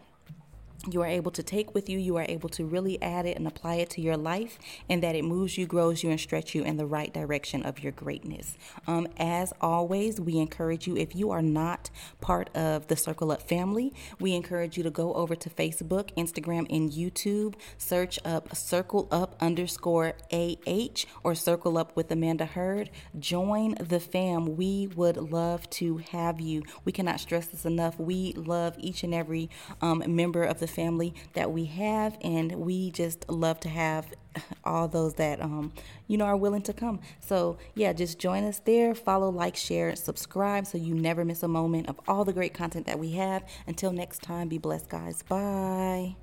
you 0.89 1.01
are 1.01 1.07
able 1.07 1.31
to 1.31 1.43
take 1.43 1.73
with 1.73 1.89
you, 1.89 1.97
you 1.97 2.17
are 2.17 2.25
able 2.27 2.49
to 2.49 2.65
really 2.65 3.01
add 3.01 3.25
it 3.25 3.37
and 3.37 3.47
apply 3.47 3.75
it 3.75 3.89
to 3.91 4.01
your 4.01 4.17
life, 4.17 4.57
and 4.89 5.01
that 5.03 5.15
it 5.15 5.23
moves 5.23 5.57
you, 5.57 5.65
grows 5.65 6.03
you, 6.03 6.09
and 6.09 6.19
stretch 6.19 6.53
you 6.55 6.63
in 6.63 6.77
the 6.77 6.85
right 6.85 7.13
direction 7.13 7.63
of 7.63 7.79
your 7.79 7.91
greatness. 7.91 8.57
Um, 8.87 9.07
as 9.17 9.53
always, 9.61 10.19
we 10.19 10.37
encourage 10.37 10.87
you, 10.87 10.95
if 10.97 11.15
you 11.15 11.31
are 11.31 11.41
not 11.41 11.89
part 12.21 12.49
of 12.55 12.87
the 12.87 12.95
Circle 12.95 13.31
Up 13.31 13.47
family, 13.47 13.93
we 14.19 14.33
encourage 14.33 14.77
you 14.77 14.83
to 14.83 14.91
go 14.91 15.13
over 15.13 15.35
to 15.35 15.49
Facebook, 15.49 16.13
Instagram, 16.15 16.65
and 16.69 16.91
YouTube, 16.91 17.55
search 17.77 18.19
up 18.25 18.55
Circle 18.55 19.07
Up 19.11 19.35
underscore 19.39 20.13
AH 20.31 21.05
or 21.23 21.35
Circle 21.35 21.77
Up 21.77 21.95
with 21.95 22.11
Amanda 22.11 22.45
Heard. 22.45 22.89
Join 23.19 23.75
the 23.75 23.99
fam. 23.99 24.55
We 24.55 24.87
would 24.95 25.17
love 25.17 25.69
to 25.71 25.97
have 25.97 26.39
you. 26.39 26.63
We 26.83 26.91
cannot 26.91 27.19
stress 27.19 27.47
this 27.47 27.65
enough. 27.65 27.99
We 27.99 28.33
love 28.33 28.75
each 28.77 29.03
and 29.03 29.13
every 29.13 29.49
um, 29.81 30.03
member 30.07 30.43
of 30.43 30.59
the 30.59 30.67
family 30.75 31.13
that 31.33 31.51
we 31.51 31.65
have, 31.65 32.17
and 32.21 32.51
we 32.57 32.91
just 32.91 33.29
love 33.29 33.59
to 33.61 33.69
have 33.69 34.13
all 34.63 34.87
those 34.87 35.15
that 35.15 35.41
um, 35.41 35.73
you 36.07 36.17
know 36.17 36.25
are 36.25 36.37
willing 36.37 36.61
to 36.63 36.73
come. 36.73 36.99
So 37.21 37.57
yeah, 37.73 37.93
just 37.93 38.19
join 38.19 38.43
us 38.43 38.59
there. 38.59 38.93
Follow, 38.93 39.29
like, 39.29 39.55
share, 39.55 39.95
subscribe, 39.95 40.67
so 40.67 40.77
you 40.77 40.93
never 40.93 41.25
miss 41.25 41.43
a 41.43 41.47
moment 41.47 41.89
of 41.89 41.99
all 42.07 42.25
the 42.25 42.33
great 42.33 42.53
content 42.53 42.85
that 42.85 42.99
we 42.99 43.11
have. 43.13 43.43
Until 43.67 43.91
next 43.91 44.21
time, 44.21 44.49
be 44.49 44.57
blessed, 44.57 44.89
guys. 44.89 45.23
Bye. 45.23 46.15